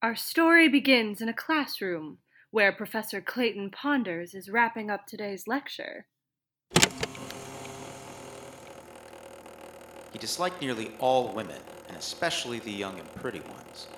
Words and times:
Our 0.00 0.14
story 0.14 0.68
begins 0.68 1.20
in 1.20 1.28
a 1.28 1.34
classroom 1.34 2.18
where 2.52 2.70
Professor 2.70 3.20
Clayton 3.20 3.72
Ponders 3.72 4.32
is 4.32 4.48
wrapping 4.48 4.90
up 4.90 5.06
today's 5.06 5.48
lecture. 5.48 6.06
He 10.12 10.20
disliked 10.20 10.62
nearly 10.62 10.92
all 11.00 11.34
women, 11.34 11.60
and 11.88 11.96
especially 11.96 12.60
the 12.60 12.70
young 12.70 12.96
and 13.00 13.12
pretty 13.16 13.40
ones, 13.40 13.88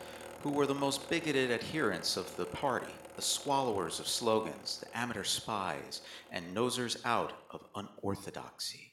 who 0.43 0.49
were 0.49 0.67
the 0.67 0.75
most 0.75 1.11
bigoted 1.11 1.51
adherents 1.51 2.17
of 2.17 2.35
the 2.39 2.47
party, 2.47 2.95
the 3.17 3.21
swallowers 3.21 4.01
of 4.01 4.09
slogans, 4.09 4.79
the 4.83 4.99
amateur 4.99 5.23
spies, 5.25 6.01
and 6.33 6.57
nosers 6.57 6.97
out 7.05 7.35
of 7.51 7.63
unorthodoxy. 7.75 8.91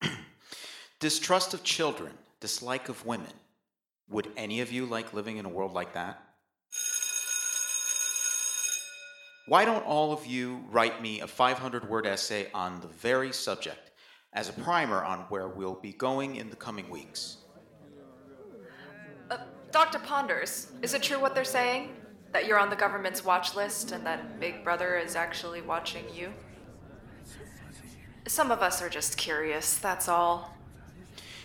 Distrust 1.00 1.52
of 1.52 1.64
children, 1.64 2.12
dislike 2.38 2.88
of 2.88 3.04
women. 3.04 3.32
Would 4.10 4.30
any 4.36 4.60
of 4.60 4.70
you 4.70 4.86
like 4.86 5.12
living 5.12 5.38
in 5.38 5.46
a 5.46 5.48
world 5.48 5.72
like 5.72 5.94
that? 5.94 6.22
Why 9.46 9.64
don't 9.64 9.84
all 9.84 10.12
of 10.12 10.26
you 10.26 10.64
write 10.70 11.02
me 11.02 11.20
a 11.20 11.26
500 11.26 11.88
word 11.88 12.06
essay 12.06 12.48
on 12.54 12.80
the 12.80 12.86
very 12.88 13.32
subject 13.32 13.90
as 14.32 14.48
a 14.48 14.52
primer 14.52 15.04
on 15.04 15.20
where 15.28 15.48
we'll 15.48 15.74
be 15.74 15.92
going 15.92 16.36
in 16.36 16.48
the 16.48 16.56
coming 16.56 16.88
weeks? 16.88 17.38
Uh, 19.30 19.38
Dr. 19.70 19.98
Ponders, 19.98 20.72
is 20.80 20.94
it 20.94 21.02
true 21.02 21.20
what 21.20 21.34
they're 21.34 21.44
saying? 21.44 21.94
That 22.32 22.46
you're 22.46 22.58
on 22.58 22.70
the 22.70 22.76
government's 22.76 23.24
watch 23.24 23.54
list 23.54 23.92
and 23.92 24.04
that 24.06 24.40
Big 24.40 24.64
Brother 24.64 24.96
is 24.96 25.14
actually 25.14 25.60
watching 25.60 26.04
you? 26.14 26.32
Some 28.26 28.50
of 28.50 28.62
us 28.62 28.80
are 28.80 28.88
just 28.88 29.18
curious, 29.18 29.76
that's 29.76 30.08
all. 30.08 30.56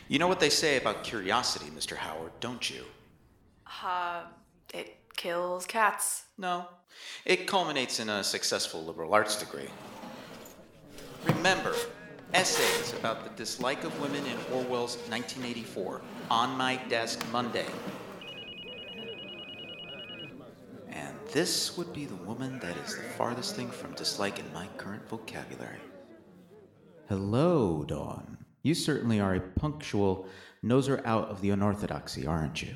You 0.09 0.17
know 0.17 0.27
what 0.27 0.39
they 0.39 0.49
say 0.49 0.77
about 0.77 1.03
curiosity, 1.03 1.67
Mr. 1.67 1.95
Howard, 1.95 2.31
don't 2.39 2.67
you? 2.67 2.83
Uh, 3.85 4.23
it 4.73 4.97
kills 5.15 5.67
cats. 5.67 6.23
No. 6.35 6.65
It 7.25 7.45
culminates 7.45 7.99
in 7.99 8.09
a 8.09 8.23
successful 8.23 8.83
liberal 8.83 9.13
arts 9.13 9.35
degree. 9.35 9.69
Remember, 11.25 11.75
essays 12.33 12.91
about 12.93 13.23
the 13.23 13.29
dislike 13.35 13.83
of 13.83 14.01
women 14.01 14.25
in 14.25 14.37
Orwell's 14.51 14.97
1984 15.09 16.01
on 16.31 16.57
my 16.57 16.77
desk 16.89 17.23
Monday. 17.31 17.67
And 20.89 21.15
this 21.31 21.77
would 21.77 21.93
be 21.93 22.05
the 22.05 22.15
woman 22.15 22.57
that 22.61 22.75
is 22.77 22.95
the 22.95 23.03
farthest 23.03 23.55
thing 23.55 23.69
from 23.69 23.93
dislike 23.93 24.39
in 24.39 24.53
my 24.53 24.65
current 24.77 25.07
vocabulary. 25.07 25.77
Hello, 27.07 27.83
Dawn. 27.83 28.39
You 28.61 28.75
certainly 28.75 29.19
are 29.19 29.35
a 29.35 29.41
punctual 29.41 30.27
noser 30.63 31.01
out 31.05 31.29
of 31.29 31.41
the 31.41 31.51
unorthodoxy, 31.51 32.27
aren't 32.27 32.61
you? 32.61 32.75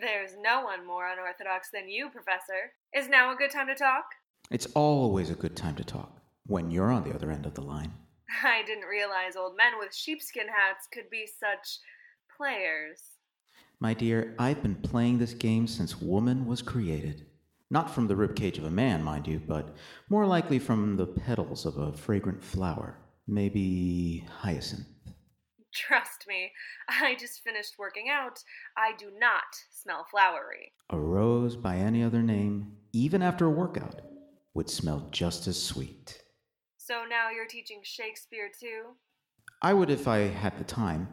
There's 0.00 0.32
no 0.40 0.64
one 0.64 0.86
more 0.86 1.08
unorthodox 1.08 1.70
than 1.72 1.88
you, 1.88 2.10
Professor. 2.10 2.72
Is 2.94 3.08
now 3.08 3.32
a 3.32 3.36
good 3.36 3.50
time 3.50 3.66
to 3.68 3.74
talk? 3.74 4.04
It's 4.50 4.66
always 4.74 5.30
a 5.30 5.34
good 5.34 5.56
time 5.56 5.76
to 5.76 5.84
talk 5.84 6.20
when 6.46 6.70
you're 6.70 6.92
on 6.92 7.04
the 7.04 7.14
other 7.14 7.30
end 7.30 7.46
of 7.46 7.54
the 7.54 7.62
line. 7.62 7.92
I 8.44 8.62
didn't 8.66 8.84
realize 8.84 9.36
old 9.36 9.56
men 9.56 9.72
with 9.78 9.94
sheepskin 9.94 10.48
hats 10.48 10.86
could 10.92 11.08
be 11.10 11.26
such 11.26 11.78
players. 12.36 13.00
My 13.80 13.94
dear, 13.94 14.34
I've 14.38 14.62
been 14.62 14.76
playing 14.76 15.18
this 15.18 15.34
game 15.34 15.66
since 15.66 16.00
woman 16.00 16.46
was 16.46 16.62
created. 16.62 17.26
Not 17.70 17.90
from 17.90 18.06
the 18.06 18.14
ribcage 18.14 18.58
of 18.58 18.64
a 18.64 18.70
man, 18.70 19.02
mind 19.02 19.26
you, 19.26 19.40
but 19.46 19.74
more 20.08 20.26
likely 20.26 20.58
from 20.58 20.96
the 20.96 21.06
petals 21.06 21.66
of 21.66 21.78
a 21.78 21.92
fragrant 21.92 22.42
flower. 22.42 22.98
Maybe 23.26 24.26
hyacinth. 24.40 24.86
Trust 25.74 26.26
me, 26.28 26.52
I 26.88 27.16
just 27.18 27.42
finished 27.42 27.78
working 27.78 28.08
out. 28.08 28.38
I 28.76 28.92
do 28.96 29.10
not 29.18 29.42
smell 29.70 30.06
flowery. 30.10 30.72
A 30.90 30.98
rose 30.98 31.56
by 31.56 31.76
any 31.76 32.02
other 32.02 32.22
name, 32.22 32.76
even 32.92 33.22
after 33.22 33.46
a 33.46 33.50
workout, 33.50 34.00
would 34.54 34.70
smell 34.70 35.08
just 35.10 35.48
as 35.48 35.60
sweet. 35.60 36.22
So 36.76 37.04
now 37.08 37.30
you're 37.30 37.46
teaching 37.46 37.80
Shakespeare 37.82 38.50
too? 38.60 38.94
I 39.62 39.72
would 39.72 39.90
if 39.90 40.06
I 40.06 40.18
had 40.18 40.56
the 40.58 40.64
time. 40.64 41.08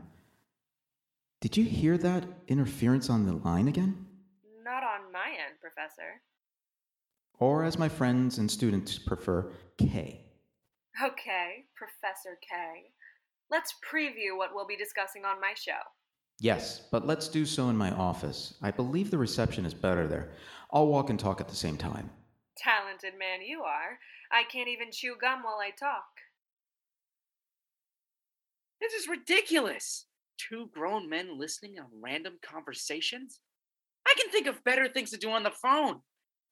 Did 1.39 1.57
you 1.57 1.63
hear 1.63 1.97
that 1.97 2.25
interference 2.47 3.09
on 3.09 3.25
the 3.25 3.33
line 3.33 3.67
again? 3.67 4.05
Not 4.63 4.83
on 4.83 5.11
my 5.11 5.29
end, 5.29 5.59
Professor. 5.59 6.21
Or, 7.39 7.63
as 7.63 7.79
my 7.79 7.89
friends 7.89 8.37
and 8.37 8.51
students 8.51 8.99
prefer, 8.99 9.51
K. 9.79 10.25
Okay, 11.03 11.65
Professor 11.75 12.37
K. 12.47 12.91
Let's 13.51 13.75
preview 13.85 14.37
what 14.37 14.51
we'll 14.55 14.65
be 14.65 14.77
discussing 14.77 15.25
on 15.25 15.41
my 15.41 15.53
show. 15.55 15.81
Yes, 16.39 16.83
but 16.89 17.05
let's 17.05 17.27
do 17.27 17.45
so 17.45 17.67
in 17.67 17.75
my 17.75 17.91
office. 17.91 18.55
I 18.61 18.71
believe 18.71 19.11
the 19.11 19.17
reception 19.17 19.65
is 19.65 19.73
better 19.73 20.07
there. 20.07 20.31
I'll 20.71 20.87
walk 20.87 21.09
and 21.09 21.19
talk 21.19 21.41
at 21.41 21.49
the 21.49 21.55
same 21.55 21.75
time. 21.75 22.09
Talented 22.57 23.19
man 23.19 23.41
you 23.45 23.61
are. 23.61 23.99
I 24.31 24.43
can't 24.49 24.69
even 24.69 24.87
chew 24.91 25.15
gum 25.19 25.43
while 25.43 25.59
I 25.61 25.71
talk. 25.71 26.05
This 28.79 28.93
is 28.93 29.09
ridiculous. 29.09 30.05
Two 30.37 30.69
grown 30.73 31.09
men 31.09 31.37
listening 31.37 31.77
on 31.77 31.87
random 32.01 32.39
conversations? 32.41 33.41
I 34.07 34.15
can 34.17 34.31
think 34.31 34.47
of 34.47 34.63
better 34.63 34.87
things 34.87 35.11
to 35.11 35.17
do 35.17 35.29
on 35.29 35.43
the 35.43 35.51
phone. 35.51 35.99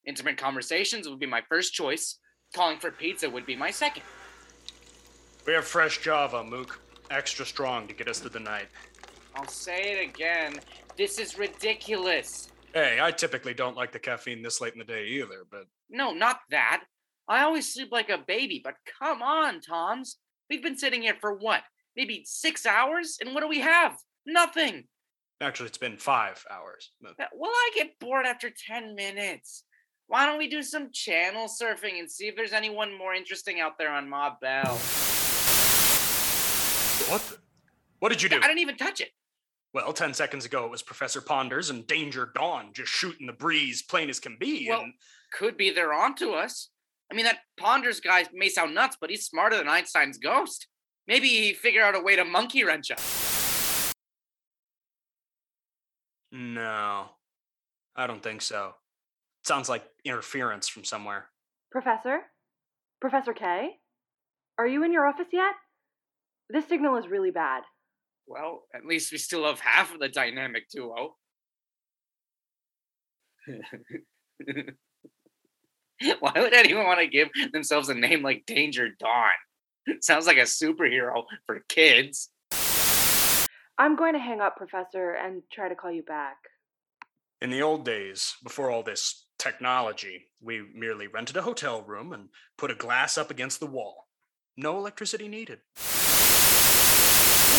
Intimate 0.06 0.36
conversations 0.36 1.08
would 1.08 1.18
be 1.18 1.26
my 1.26 1.42
first 1.48 1.72
choice. 1.72 2.18
Calling 2.54 2.78
for 2.78 2.90
pizza 2.90 3.28
would 3.28 3.46
be 3.46 3.56
my 3.56 3.70
second. 3.70 4.02
We 5.46 5.54
have 5.54 5.64
fresh 5.64 6.00
Java, 6.02 6.44
Mook. 6.44 6.78
Extra 7.10 7.44
strong 7.44 7.88
to 7.88 7.94
get 7.94 8.08
us 8.08 8.20
through 8.20 8.30
the 8.30 8.40
night. 8.40 8.68
I'll 9.34 9.48
say 9.48 9.92
it 9.92 10.08
again. 10.08 10.60
This 10.96 11.18
is 11.18 11.38
ridiculous. 11.38 12.48
Hey, 12.72 12.98
I 13.02 13.10
typically 13.10 13.54
don't 13.54 13.76
like 13.76 13.90
the 13.92 13.98
caffeine 13.98 14.42
this 14.42 14.60
late 14.60 14.72
in 14.74 14.78
the 14.78 14.84
day 14.84 15.06
either, 15.06 15.44
but 15.50 15.64
No, 15.88 16.12
not 16.12 16.38
that. 16.50 16.84
I 17.28 17.42
always 17.42 17.72
sleep 17.72 17.88
like 17.90 18.10
a 18.10 18.18
baby, 18.18 18.60
but 18.62 18.74
come 19.00 19.22
on, 19.22 19.60
Toms. 19.60 20.18
We've 20.48 20.62
been 20.62 20.78
sitting 20.78 21.02
here 21.02 21.16
for 21.20 21.34
what? 21.36 21.62
Maybe 21.96 22.22
six 22.24 22.64
hours? 22.66 23.18
And 23.20 23.34
what 23.34 23.40
do 23.40 23.48
we 23.48 23.60
have? 23.60 23.96
Nothing. 24.26 24.84
actually, 25.40 25.66
it's 25.68 25.78
been 25.78 25.96
five 25.96 26.44
hours. 26.50 26.90
Uh, 27.04 27.12
Well, 27.34 27.50
I 27.50 27.70
get 27.74 27.98
bored 27.98 28.26
after 28.26 28.50
10 28.50 28.94
minutes. 28.94 29.64
Why 30.06 30.26
don't 30.26 30.38
we 30.38 30.48
do 30.48 30.62
some 30.62 30.90
channel 30.92 31.46
surfing 31.48 31.98
and 31.98 32.10
see 32.10 32.26
if 32.28 32.36
there's 32.36 32.52
anyone 32.52 32.96
more 32.96 33.14
interesting 33.14 33.60
out 33.60 33.78
there 33.78 33.90
on 33.92 34.08
Ma 34.08 34.34
Bell? 34.40 34.78
What? 37.08 37.20
The? 37.22 37.36
What 38.00 38.08
did 38.10 38.22
you 38.22 38.28
do? 38.28 38.36
I 38.36 38.46
didn't 38.46 38.58
even 38.60 38.76
touch 38.76 39.00
it. 39.00 39.10
Well, 39.72 39.92
ten 39.92 40.14
seconds 40.14 40.44
ago 40.44 40.64
it 40.64 40.70
was 40.70 40.82
Professor 40.82 41.20
Ponders 41.20 41.70
and 41.70 41.86
Danger 41.86 42.30
Dawn 42.34 42.70
just 42.72 42.90
shooting 42.90 43.26
the 43.26 43.32
breeze, 43.32 43.82
plain 43.82 44.10
as 44.10 44.18
can 44.18 44.36
be. 44.38 44.66
Well, 44.68 44.80
and 44.80 44.94
could 45.32 45.56
be 45.56 45.70
they're 45.70 45.92
onto 45.92 46.30
us. 46.30 46.70
I 47.10 47.14
mean, 47.14 47.24
that 47.24 47.38
Ponders 47.56 48.00
guy 48.00 48.24
may 48.32 48.48
sound 48.48 48.74
nuts, 48.74 48.96
but 49.00 49.10
he's 49.10 49.26
smarter 49.26 49.56
than 49.56 49.68
Einstein's 49.68 50.18
ghost. 50.18 50.66
Maybe 51.06 51.28
he 51.28 51.52
figured 51.52 51.82
out 51.82 51.94
a 51.96 52.00
way 52.00 52.16
to 52.16 52.24
monkey 52.24 52.64
wrench 52.64 52.90
us. 52.90 53.92
no, 56.32 57.06
I 57.96 58.06
don't 58.06 58.22
think 58.22 58.42
so. 58.42 58.74
Sounds 59.44 59.68
like 59.68 59.84
interference 60.04 60.68
from 60.68 60.84
somewhere. 60.84 61.26
Professor? 61.72 62.20
Professor 63.00 63.32
K? 63.32 63.70
Are 64.58 64.66
you 64.66 64.84
in 64.84 64.92
your 64.92 65.06
office 65.06 65.26
yet? 65.32 65.54
This 66.52 66.66
signal 66.66 66.96
is 66.96 67.06
really 67.06 67.30
bad. 67.30 67.62
Well, 68.26 68.62
at 68.74 68.84
least 68.84 69.12
we 69.12 69.18
still 69.18 69.44
have 69.46 69.60
half 69.60 69.94
of 69.94 70.00
the 70.00 70.08
dynamic 70.08 70.68
duo. 70.68 71.16
Why 76.18 76.32
would 76.36 76.54
anyone 76.54 76.86
want 76.86 77.00
to 77.00 77.06
give 77.06 77.28
themselves 77.52 77.88
a 77.88 77.94
name 77.94 78.22
like 78.22 78.44
Danger 78.46 78.88
Dawn? 78.98 79.30
Sounds 80.00 80.26
like 80.26 80.38
a 80.38 80.42
superhero 80.42 81.24
for 81.46 81.60
kids. 81.68 82.30
I'm 83.78 83.96
going 83.96 84.14
to 84.14 84.20
hang 84.20 84.40
up, 84.40 84.56
Professor, 84.56 85.12
and 85.12 85.42
try 85.52 85.68
to 85.68 85.74
call 85.74 85.92
you 85.92 86.02
back. 86.02 86.36
In 87.40 87.50
the 87.50 87.62
old 87.62 87.84
days, 87.84 88.34
before 88.42 88.70
all 88.70 88.82
this 88.82 89.26
technology, 89.38 90.30
we 90.42 90.62
merely 90.74 91.06
rented 91.06 91.36
a 91.36 91.42
hotel 91.42 91.82
room 91.82 92.12
and 92.12 92.28
put 92.58 92.70
a 92.70 92.74
glass 92.74 93.16
up 93.16 93.30
against 93.30 93.60
the 93.60 93.66
wall. 93.66 94.08
No 94.56 94.76
electricity 94.76 95.28
needed. 95.28 95.60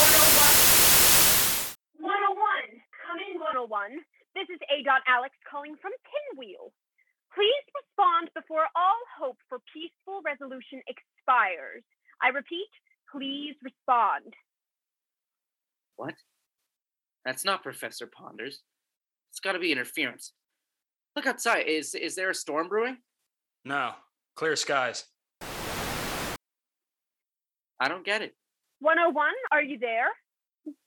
101. 0.01 1.77
101. 2.01 2.81
Come 3.05 3.21
in, 3.21 3.37
101. 3.37 4.01
This 4.33 4.49
is 4.49 4.57
A. 4.73 4.81
Alex 5.05 5.37
calling 5.45 5.77
from 5.77 5.93
Pinwheel. 6.01 6.73
Please 7.35 7.65
respond 7.77 8.33
before 8.33 8.65
all 8.73 8.97
hope 9.13 9.37
for 9.47 9.61
peaceful 9.69 10.25
resolution 10.25 10.81
expires. 10.89 11.85
I 12.17 12.29
repeat, 12.29 12.73
please 13.13 13.53
respond. 13.61 14.33
What? 15.97 16.15
That's 17.23 17.45
not 17.45 17.61
Professor 17.61 18.07
Ponders. 18.07 18.63
It's 19.29 19.39
got 19.39 19.53
to 19.53 19.59
be 19.59 19.71
interference. 19.71 20.33
Look 21.15 21.27
outside. 21.27 21.67
Is 21.67 21.93
is 21.93 22.15
there 22.15 22.31
a 22.31 22.35
storm 22.35 22.69
brewing? 22.69 22.97
No, 23.63 23.91
clear 24.35 24.55
skies. 24.55 25.05
I 27.79 27.87
don't 27.87 28.05
get 28.05 28.23
it. 28.23 28.33
101, 28.81 29.31
are 29.51 29.61
you 29.61 29.77
there? 29.77 30.07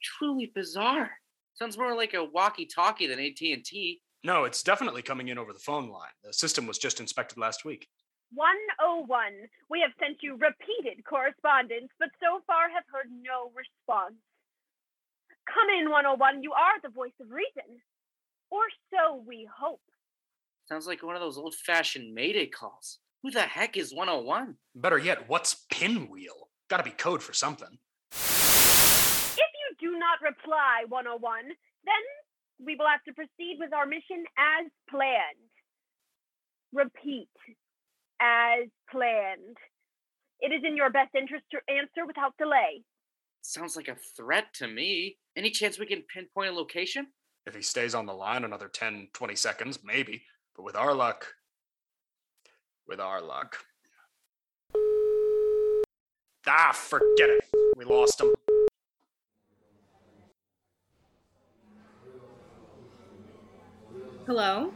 Truly 0.03 0.51
bizarre. 0.55 1.11
Sounds 1.55 1.79
more 1.79 1.95
like 1.95 2.15
a 2.15 2.25
walkie-talkie 2.25 3.07
than 3.07 3.21
AT&T. 3.21 4.03
No, 4.25 4.45
it's 4.45 4.65
definitely 4.65 5.03
coming 5.03 5.29
in 5.29 5.39
over 5.39 5.53
the 5.53 5.61
phone 5.61 5.89
line. 5.89 6.11
The 6.25 6.33
system 6.33 6.67
was 6.67 6.79
just 6.79 6.99
inspected 6.99 7.39
last 7.39 7.65
week. 7.65 7.87
101. 8.33 9.33
We 9.71 9.81
have 9.81 9.93
sent 10.01 10.19
you 10.23 10.33
repeated 10.33 11.05
correspondence, 11.05 11.89
but 12.01 12.09
so 12.21 12.41
far 12.49 12.69
have 12.69 12.83
heard 12.93 13.11
no 13.23 13.53
response. 13.55 14.17
Come 15.47 15.69
in, 15.79 15.91
101. 15.91 16.43
You 16.43 16.53
are 16.53 16.81
the 16.83 16.89
voice 16.89 17.13
of 17.21 17.31
reason. 17.31 17.79
Or 18.51 18.63
so 18.91 19.23
we 19.25 19.49
hope. 19.57 19.83
Sounds 20.69 20.89
like 20.89 21.03
one 21.03 21.15
of 21.15 21.21
those 21.21 21.39
old-fashioned 21.39 22.13
Mayday 22.13 22.47
calls. 22.47 22.99
Who 23.23 23.31
the 23.31 23.43
heck 23.43 23.77
is 23.77 23.95
101? 23.95 24.57
Better 24.75 24.99
yet, 24.99 25.29
what's 25.29 25.65
pinwheel? 25.71 26.49
Gotta 26.69 26.83
be 26.83 26.91
code 26.91 27.23
for 27.23 27.35
something. 27.35 27.79
If 28.15 29.51
you 29.61 29.91
do 29.91 29.99
not 29.99 30.23
reply, 30.23 30.85
101, 30.89 31.45
then 31.85 32.05
we 32.65 32.77
will 32.77 32.87
have 32.87 33.03
to 33.05 33.13
proceed 33.13 33.57
with 33.59 33.73
our 33.73 33.87
mission 33.87 34.25
as 34.39 34.71
planned. 34.89 35.51
Repeat, 36.73 37.29
as 38.21 38.69
planned. 38.91 39.57
It 40.41 40.53
is 40.53 40.63
in 40.67 40.77
your 40.77 40.91
best 40.91 41.15
interest 41.15 41.45
to 41.53 41.59
answer 41.73 42.07
without 42.07 42.37
delay. 42.39 42.83
Sounds 43.43 43.77
like 43.77 43.89
a 43.89 43.97
threat 44.17 44.47
to 44.55 44.67
me. 44.69 45.19
Any 45.37 45.51
chance 45.51 45.79
we 45.79 45.87
can 45.87 46.03
pinpoint 46.13 46.51
a 46.51 46.55
location? 46.55 47.09
If 47.47 47.55
he 47.55 47.63
stays 47.63 47.95
on 47.95 48.07
the 48.07 48.15
line 48.15 48.45
another 48.45 48.69
10, 48.69 49.09
20 49.13 49.37
seconds, 49.37 49.79
maybe. 49.85 50.23
But 50.57 50.63
with 50.63 50.77
our 50.77 50.95
luck, 50.95 51.27
with 52.89 53.01
our 53.01 53.21
luck. 53.21 53.59
Ah, 56.47 56.73
forget 56.73 57.31
it. 57.31 57.44
We 57.77 57.85
lost 57.85 58.21
him. 58.21 58.35
Hello? 64.27 64.73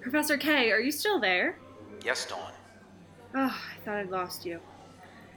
Professor 0.00 0.36
K, 0.38 0.70
are 0.70 0.80
you 0.80 0.90
still 0.90 1.20
there? 1.20 1.58
Yes, 2.04 2.26
Dawn. 2.26 2.52
Oh, 3.34 3.60
I 3.72 3.84
thought 3.84 3.96
I'd 3.96 4.10
lost 4.10 4.46
you. 4.46 4.60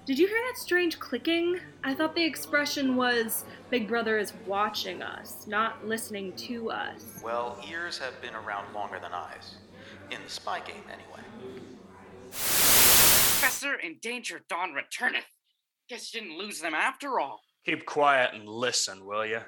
Did 0.05 0.19
you 0.19 0.27
hear 0.27 0.39
that 0.47 0.57
strange 0.57 0.99
clicking? 0.99 1.59
I 1.83 1.93
thought 1.93 2.15
the 2.15 2.23
expression 2.23 2.95
was 2.95 3.43
Big 3.69 3.87
Brother 3.87 4.17
is 4.17 4.31
watching 4.45 5.01
us, 5.01 5.45
not 5.47 5.85
listening 5.85 6.31
to 6.33 6.71
us. 6.71 7.21
Well, 7.23 7.61
ears 7.69 7.97
have 7.97 8.21
been 8.21 8.35
around 8.35 8.73
longer 8.73 8.99
than 9.01 9.11
eyes. 9.13 9.55
In 10.11 10.19
the 10.23 10.29
spy 10.29 10.59
game, 10.59 10.83
anyway. 10.87 11.21
Professor 12.29 13.73
in 13.75 13.97
Danger 14.01 14.41
Dawn 14.47 14.73
returneth. 14.73 15.25
Guess 15.89 16.13
you 16.13 16.19
didn't 16.19 16.37
lose 16.37 16.59
them 16.59 16.73
after 16.73 17.17
all. 17.17 17.39
Keep 17.65 17.85
quiet 17.85 18.33
and 18.33 18.45
listen, 18.45 19.05
will 19.05 19.25
you? 19.25 19.39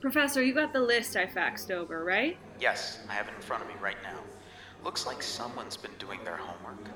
Professor, 0.00 0.42
you 0.42 0.54
got 0.54 0.72
the 0.72 0.80
list 0.80 1.16
I 1.16 1.26
faxed 1.26 1.70
over, 1.70 2.02
right? 2.02 2.38
Yes, 2.58 3.00
I 3.10 3.12
have 3.12 3.28
it 3.28 3.34
in 3.36 3.42
front 3.42 3.62
of 3.62 3.68
me 3.68 3.74
right 3.78 4.02
now. 4.02 4.18
Looks 4.82 5.04
like 5.04 5.22
someone's 5.22 5.76
been 5.76 5.94
doing 5.98 6.24
their 6.24 6.38
homework. 6.38 6.88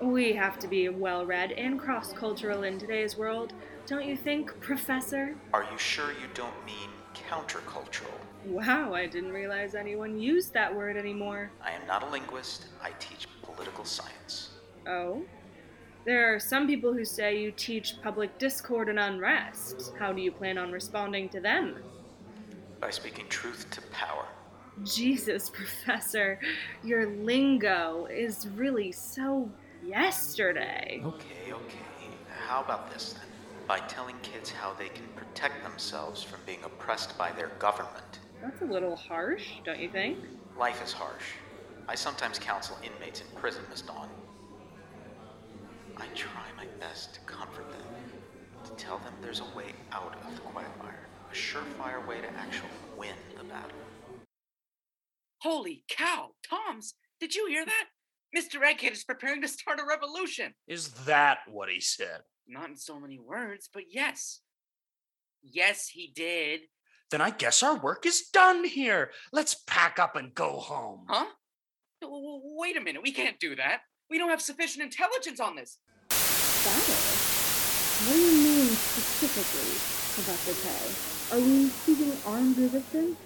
We 0.00 0.32
have 0.32 0.58
to 0.60 0.68
be 0.68 0.88
well 0.88 1.26
read 1.26 1.52
and 1.52 1.78
cross 1.78 2.14
cultural 2.14 2.62
in 2.62 2.78
today's 2.78 3.18
world, 3.18 3.52
don't 3.86 4.06
you 4.06 4.16
think, 4.16 4.58
Professor? 4.60 5.36
Are 5.52 5.64
you 5.70 5.76
sure 5.76 6.12
you 6.12 6.28
don't 6.32 6.64
mean 6.64 6.88
countercultural? 7.28 8.14
Wow, 8.46 8.94
I 8.94 9.06
didn't 9.06 9.32
realize 9.32 9.74
anyone 9.74 10.18
used 10.18 10.54
that 10.54 10.74
word 10.74 10.96
anymore. 10.96 11.50
I 11.62 11.72
am 11.72 11.86
not 11.86 12.02
a 12.02 12.06
linguist, 12.06 12.68
I 12.82 12.92
teach 13.00 13.26
political 13.42 13.84
science. 13.84 14.50
Oh? 14.86 15.22
There 16.08 16.34
are 16.34 16.40
some 16.40 16.66
people 16.66 16.94
who 16.94 17.04
say 17.04 17.38
you 17.38 17.52
teach 17.52 18.00
public 18.00 18.38
discord 18.38 18.88
and 18.88 18.98
unrest. 18.98 19.92
How 19.98 20.10
do 20.10 20.22
you 20.22 20.32
plan 20.32 20.56
on 20.56 20.72
responding 20.72 21.28
to 21.28 21.38
them? 21.38 21.76
By 22.80 22.88
speaking 22.88 23.26
truth 23.28 23.68
to 23.72 23.82
power. 23.92 24.24
Jesus, 24.84 25.50
Professor, 25.54 26.40
your 26.82 27.10
lingo 27.10 28.06
is 28.10 28.48
really 28.56 28.90
so 28.90 29.50
yesterday. 29.84 31.02
Okay, 31.04 31.52
okay. 31.52 31.78
How 32.46 32.62
about 32.62 32.90
this 32.90 33.12
then? 33.12 33.28
By 33.66 33.80
telling 33.80 34.16
kids 34.22 34.50
how 34.50 34.72
they 34.72 34.88
can 34.88 35.04
protect 35.14 35.62
themselves 35.62 36.22
from 36.22 36.40
being 36.46 36.64
oppressed 36.64 37.18
by 37.18 37.32
their 37.32 37.48
government. 37.58 38.20
That's 38.40 38.62
a 38.62 38.64
little 38.64 38.96
harsh, 38.96 39.46
don't 39.62 39.78
you 39.78 39.90
think? 39.90 40.16
Life 40.58 40.82
is 40.82 40.90
harsh. 40.90 41.34
I 41.86 41.94
sometimes 41.94 42.38
counsel 42.38 42.78
inmates 42.82 43.20
in 43.20 43.26
prison, 43.38 43.62
Miss 43.68 43.82
Dawn. 43.82 44.08
I 46.00 46.06
try 46.14 46.44
my 46.56 46.66
best 46.80 47.14
to 47.14 47.20
comfort 47.20 47.70
them, 47.70 47.80
to 48.64 48.70
tell 48.82 48.98
them 48.98 49.12
there's 49.22 49.40
a 49.40 49.56
way 49.56 49.72
out 49.92 50.16
of 50.24 50.34
the 50.34 50.40
quagmire, 50.42 51.06
a 51.30 51.34
surefire 51.34 52.06
way 52.06 52.20
to 52.20 52.28
actually 52.38 52.68
win 52.96 53.14
the 53.36 53.44
battle. 53.44 53.70
Holy 55.42 55.84
cow, 55.88 56.30
Toms, 56.48 56.94
did 57.20 57.34
you 57.34 57.46
hear 57.48 57.64
that? 57.64 57.84
Mr. 58.36 58.60
Egghead 58.62 58.92
is 58.92 59.04
preparing 59.04 59.40
to 59.42 59.48
start 59.48 59.80
a 59.80 59.86
revolution. 59.88 60.52
Is 60.66 60.88
that 61.06 61.38
what 61.48 61.68
he 61.68 61.80
said? 61.80 62.20
Not 62.46 62.68
in 62.68 62.76
so 62.76 63.00
many 63.00 63.18
words, 63.18 63.68
but 63.72 63.84
yes. 63.90 64.40
Yes, 65.42 65.88
he 65.88 66.12
did. 66.14 66.60
Then 67.10 67.20
I 67.20 67.30
guess 67.30 67.62
our 67.62 67.76
work 67.78 68.04
is 68.04 68.28
done 68.32 68.64
here. 68.64 69.12
Let's 69.32 69.62
pack 69.66 69.98
up 69.98 70.16
and 70.16 70.34
go 70.34 70.58
home. 70.58 71.06
Huh? 71.08 71.26
W- 72.02 72.22
w- 72.22 72.40
Wait 72.58 72.76
a 72.76 72.80
minute, 72.80 73.02
we 73.02 73.12
can't 73.12 73.38
do 73.40 73.56
that. 73.56 73.80
We 74.10 74.18
don't 74.18 74.30
have 74.30 74.42
sufficient 74.42 74.84
intelligence 74.84 75.40
on 75.40 75.56
this. 75.56 75.78
What 76.68 78.12
do 78.12 78.20
you 78.20 78.44
mean 78.44 78.66
specifically, 78.66 79.72
Professor 80.14 80.54
K? 80.62 81.36
Are 81.36 81.40
we 81.40 81.68
seeking 81.68 82.12
armed 82.26 82.58
resistance? 82.58 83.16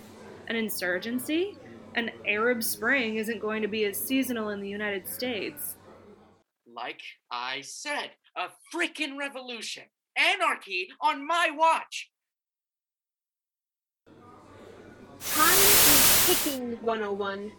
An 0.49 0.57
insurgency? 0.57 1.57
An 1.95 2.11
Arab 2.27 2.63
Spring 2.63 3.17
isn't 3.17 3.41
going 3.41 3.63
to 3.63 3.69
be 3.69 3.85
as 3.85 3.99
seasonal 3.99 4.51
in 4.51 4.61
the 4.61 4.69
United 4.69 5.09
States. 5.09 5.75
Like 6.75 7.01
I 7.31 7.61
said, 7.63 8.13
a 8.37 8.49
freaking 8.75 9.19
revolution. 9.19 9.85
Anarchy 10.17 10.89
on 11.01 11.27
my 11.27 11.51
watch. 11.53 12.11
Time 15.21 15.49
is 15.49 16.27
ticking, 16.27 16.79
101. 16.83 17.53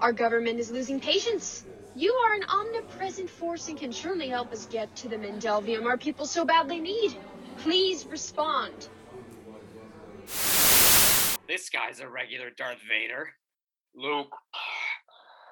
Our 0.00 0.12
government 0.12 0.58
is 0.58 0.70
losing 0.70 1.00
patience. 1.00 1.64
You 1.98 2.12
are 2.12 2.34
an 2.34 2.44
omnipresent 2.44 3.28
force 3.28 3.66
and 3.66 3.76
can 3.76 3.90
surely 3.90 4.28
help 4.28 4.52
us 4.52 4.66
get 4.66 4.94
to 4.94 5.08
the 5.08 5.16
Mendelvium 5.16 5.84
our 5.84 5.96
people 5.96 6.26
so 6.26 6.44
badly 6.44 6.78
need. 6.78 7.16
Please 7.56 8.06
respond. 8.06 8.88
This 11.48 11.68
guy's 11.68 11.98
a 11.98 12.08
regular 12.08 12.50
Darth 12.56 12.78
Vader. 12.88 13.30
Luke, 13.96 14.32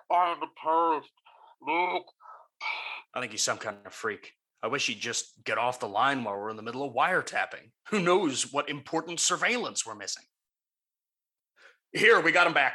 I 0.09 0.31
am 0.31 0.39
the 0.39 0.47
terrorist. 0.63 1.11
Luke. 1.61 2.07
I 3.13 3.21
think 3.21 3.33
he's 3.33 3.43
some 3.43 3.59
kind 3.59 3.79
of 3.85 3.93
freak. 3.93 4.35
I 4.63 4.69
wish 4.69 4.87
he'd 4.87 5.01
just 5.01 5.43
get 5.43 5.59
off 5.59 5.81
the 5.81 5.89
line 5.89 6.23
while 6.23 6.39
we're 6.39 6.51
in 6.51 6.57
the 6.57 6.63
middle 6.63 6.85
of 6.85 6.95
wiretapping. 6.95 7.73
Who 7.89 7.99
knows 7.99 8.53
what 8.53 8.71
important 8.71 9.19
surveillance 9.19 9.85
we're 9.85 9.97
missing? 9.97 10.25
Here, 11.93 12.21
we 12.21 12.31
got 12.31 12.47
him 12.47 12.55
back. 12.55 12.75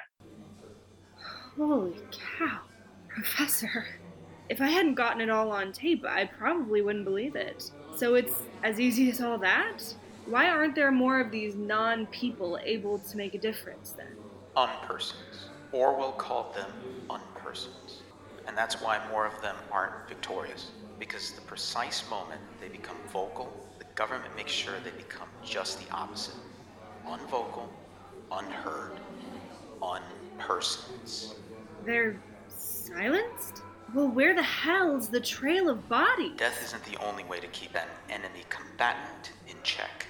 Holy 1.55 1.95
cow. 2.37 2.59
Professor. 3.21 3.85
If 4.49 4.61
I 4.61 4.67
hadn't 4.67 4.95
gotten 4.95 5.21
it 5.21 5.29
all 5.29 5.51
on 5.51 5.71
tape, 5.71 6.03
I 6.07 6.25
probably 6.25 6.81
wouldn't 6.81 7.05
believe 7.05 7.35
it. 7.35 7.71
So 7.95 8.15
it's 8.15 8.33
as 8.63 8.79
easy 8.79 9.11
as 9.11 9.21
all 9.21 9.37
that? 9.37 9.77
Why 10.25 10.49
aren't 10.49 10.73
there 10.73 10.91
more 10.91 11.19
of 11.19 11.29
these 11.29 11.55
non 11.55 12.07
people 12.07 12.57
able 12.63 12.97
to 12.97 13.17
make 13.17 13.35
a 13.35 13.37
difference 13.37 13.91
then? 13.91 14.15
Unpersons. 14.57 15.49
Orwell 15.71 16.13
called 16.13 16.55
them 16.55 16.71
unpersons. 17.09 18.01
And 18.47 18.57
that's 18.57 18.81
why 18.81 18.99
more 19.11 19.27
of 19.27 19.39
them 19.41 19.55
aren't 19.71 20.07
victorious. 20.09 20.71
Because 20.97 21.31
the 21.33 21.41
precise 21.41 22.03
moment 22.09 22.41
they 22.59 22.69
become 22.69 22.97
vocal, 23.13 23.53
the 23.77 23.85
government 23.93 24.35
makes 24.35 24.51
sure 24.51 24.73
they 24.83 24.91
become 24.91 25.29
just 25.43 25.79
the 25.79 25.93
opposite 25.93 26.35
unvocal, 27.07 27.67
unheard, 28.31 28.99
unpersons. 29.81 31.33
They're 31.85 32.19
silenced? 32.81 33.63
Well, 33.93 34.07
where 34.07 34.33
the 34.33 34.43
hell's 34.43 35.09
the 35.09 35.19
trail 35.19 35.69
of 35.69 35.87
bodies? 35.89 36.37
Death 36.37 36.63
isn't 36.63 36.83
the 36.85 36.97
only 37.03 37.23
way 37.25 37.39
to 37.39 37.47
keep 37.47 37.75
an 37.75 37.87
enemy 38.09 38.45
combatant 38.49 39.31
in 39.47 39.55
check. 39.63 40.07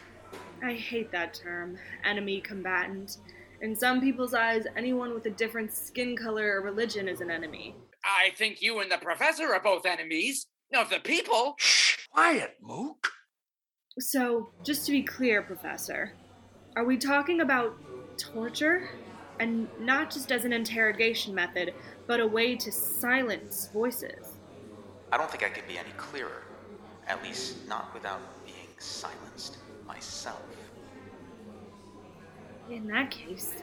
I 0.63 0.73
hate 0.73 1.11
that 1.11 1.33
term, 1.33 1.77
enemy 2.05 2.41
combatant. 2.41 3.17
In 3.61 3.75
some 3.75 3.99
people's 3.99 4.33
eyes, 4.33 4.65
anyone 4.75 5.13
with 5.13 5.25
a 5.25 5.31
different 5.31 5.73
skin 5.73 6.15
color 6.15 6.55
or 6.55 6.61
religion 6.61 7.07
is 7.07 7.21
an 7.21 7.31
enemy. 7.31 7.75
I 8.03 8.31
think 8.35 8.61
you 8.61 8.79
and 8.79 8.91
the 8.91 8.97
professor 8.97 9.53
are 9.53 9.61
both 9.61 9.85
enemies 9.85 10.47
of 10.73 10.89
the 10.89 10.99
people. 10.99 11.55
Shh, 11.57 11.97
quiet, 12.11 12.57
Mook. 12.61 13.09
So, 13.99 14.51
just 14.63 14.85
to 14.85 14.91
be 14.91 15.03
clear, 15.03 15.41
Professor, 15.41 16.13
are 16.75 16.85
we 16.85 16.97
talking 16.97 17.41
about 17.41 17.75
torture? 18.17 18.89
And 19.39 19.67
not 19.79 20.11
just 20.11 20.31
as 20.31 20.45
an 20.45 20.53
interrogation 20.53 21.33
method, 21.33 21.73
but 22.11 22.19
a 22.19 22.27
way 22.27 22.57
to 22.57 22.69
silence 22.73 23.69
voices? 23.71 24.35
I 25.13 25.17
don't 25.17 25.31
think 25.31 25.45
I 25.45 25.47
could 25.47 25.65
be 25.65 25.77
any 25.77 25.91
clearer. 25.95 26.43
At 27.07 27.23
least, 27.23 27.65
not 27.69 27.93
without 27.93 28.19
being 28.45 28.67
silenced 28.79 29.59
myself. 29.87 30.43
In 32.69 32.85
that 32.87 33.11
case, 33.11 33.53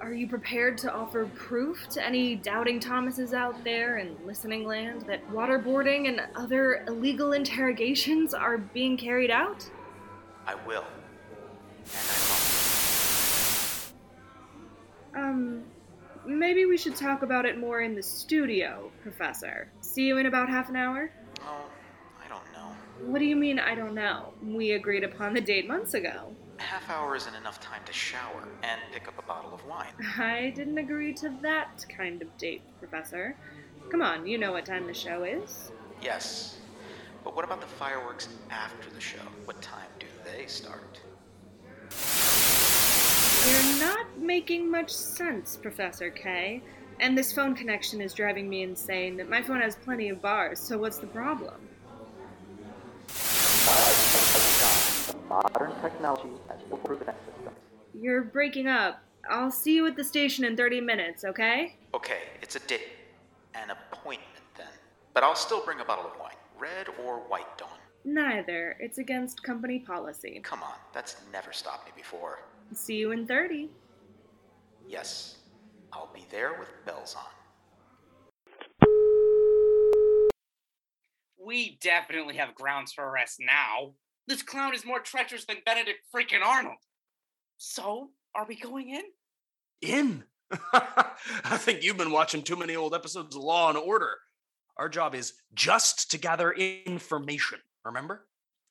are 0.00 0.12
you 0.12 0.26
prepared 0.26 0.76
to 0.78 0.92
offer 0.92 1.26
proof 1.36 1.86
to 1.90 2.04
any 2.04 2.34
doubting 2.34 2.80
Thomases 2.80 3.32
out 3.32 3.62
there 3.62 3.98
in 3.98 4.16
listening 4.26 4.66
land 4.66 5.02
that 5.02 5.24
waterboarding 5.30 6.08
and 6.08 6.20
other 6.34 6.84
illegal 6.88 7.32
interrogations 7.32 8.34
are 8.34 8.58
being 8.58 8.96
carried 8.96 9.30
out? 9.30 9.70
I 10.48 10.56
will. 10.66 10.84
Maybe 16.54 16.66
we 16.66 16.76
should 16.76 16.94
talk 16.94 17.22
about 17.22 17.44
it 17.44 17.58
more 17.58 17.80
in 17.80 17.96
the 17.96 18.02
studio, 18.02 18.88
Professor. 19.02 19.66
See 19.80 20.06
you 20.06 20.18
in 20.18 20.26
about 20.26 20.48
half 20.48 20.68
an 20.68 20.76
hour? 20.76 21.10
Oh, 21.40 21.64
I 22.24 22.28
don't 22.28 22.44
know. 22.52 22.72
What 23.10 23.18
do 23.18 23.24
you 23.24 23.34
mean, 23.34 23.58
I 23.58 23.74
don't 23.74 23.92
know? 23.92 24.34
We 24.40 24.70
agreed 24.72 25.02
upon 25.02 25.34
the 25.34 25.40
date 25.40 25.66
months 25.66 25.94
ago. 25.94 26.32
Half 26.58 26.88
hour 26.88 27.16
isn't 27.16 27.34
enough 27.34 27.58
time 27.58 27.80
to 27.86 27.92
shower 27.92 28.46
and 28.62 28.80
pick 28.92 29.08
up 29.08 29.18
a 29.18 29.22
bottle 29.22 29.52
of 29.52 29.66
wine. 29.66 29.88
I 30.16 30.52
didn't 30.54 30.78
agree 30.78 31.12
to 31.14 31.32
that 31.42 31.84
kind 31.88 32.22
of 32.22 32.28
date, 32.38 32.62
Professor. 32.78 33.36
Come 33.90 34.00
on, 34.00 34.24
you 34.24 34.38
know 34.38 34.52
what 34.52 34.64
time 34.64 34.86
the 34.86 34.94
show 34.94 35.24
is. 35.24 35.72
Yes. 36.00 36.58
But 37.24 37.34
what 37.34 37.44
about 37.44 37.62
the 37.62 37.66
fireworks 37.66 38.28
after 38.50 38.90
the 38.90 39.00
show? 39.00 39.26
What 39.44 39.60
time 39.60 39.90
do 39.98 40.06
they 40.24 40.46
start? 40.46 41.00
You're 43.46 43.80
not 43.80 44.06
making 44.26 44.70
much 44.70 44.90
sense, 44.90 45.56
Professor 45.56 46.10
K. 46.10 46.62
And 47.00 47.18
this 47.18 47.32
phone 47.32 47.54
connection 47.54 48.00
is 48.00 48.14
driving 48.14 48.48
me 48.48 48.62
insane. 48.62 49.20
My 49.28 49.42
phone 49.42 49.60
has 49.60 49.76
plenty 49.76 50.08
of 50.08 50.22
bars, 50.22 50.60
so 50.60 50.78
what's 50.78 50.98
the 50.98 51.06
problem? 51.08 51.54
Modern 55.28 55.72
technology 55.80 56.28
has 56.48 56.60
foolproof 56.68 57.00
systems. 57.00 57.56
You're 57.94 58.22
breaking 58.22 58.66
up. 58.66 59.02
I'll 59.28 59.50
see 59.50 59.74
you 59.74 59.86
at 59.86 59.96
the 59.96 60.04
station 60.04 60.44
in 60.44 60.56
30 60.56 60.80
minutes, 60.80 61.24
okay? 61.24 61.76
Okay, 61.94 62.18
it's 62.42 62.56
a 62.56 62.60
date. 62.60 62.88
An 63.54 63.70
appointment 63.70 64.28
then. 64.56 64.66
But 65.14 65.24
I'll 65.24 65.34
still 65.34 65.64
bring 65.64 65.80
a 65.80 65.84
bottle 65.84 66.06
of 66.06 66.18
wine. 66.20 66.34
Red 66.58 66.88
or 67.04 67.18
white, 67.28 67.58
Dawn? 67.58 67.78
Neither. 68.04 68.76
It's 68.80 68.98
against 68.98 69.42
company 69.42 69.78
policy. 69.78 70.40
Come 70.44 70.62
on, 70.62 70.74
that's 70.92 71.16
never 71.32 71.52
stopped 71.52 71.86
me 71.86 71.92
before. 71.96 72.40
See 72.74 72.96
you 72.96 73.12
in 73.12 73.26
30. 73.26 73.70
Yes, 74.88 75.38
I'll 75.92 76.10
be 76.12 76.24
there 76.30 76.58
with 76.58 76.68
bells 76.84 77.16
on. 77.16 78.88
We 81.44 81.78
definitely 81.80 82.36
have 82.36 82.54
grounds 82.54 82.92
for 82.92 83.04
arrest 83.04 83.36
now. 83.38 83.94
This 84.26 84.42
clown 84.42 84.74
is 84.74 84.86
more 84.86 85.00
treacherous 85.00 85.44
than 85.44 85.58
Benedict 85.66 85.98
freaking 86.14 86.42
Arnold. 86.44 86.78
So, 87.58 88.10
are 88.34 88.46
we 88.46 88.56
going 88.56 88.90
in? 88.90 89.02
In? 89.82 90.24
I 90.72 91.56
think 91.58 91.82
you've 91.82 91.98
been 91.98 92.10
watching 92.10 92.42
too 92.42 92.56
many 92.56 92.76
old 92.76 92.94
episodes 92.94 93.36
of 93.36 93.42
Law 93.42 93.68
and 93.68 93.78
Order. 93.78 94.16
Our 94.76 94.88
job 94.88 95.14
is 95.14 95.34
just 95.54 96.10
to 96.10 96.18
gather 96.18 96.52
information, 96.52 97.58
remember? 97.84 98.26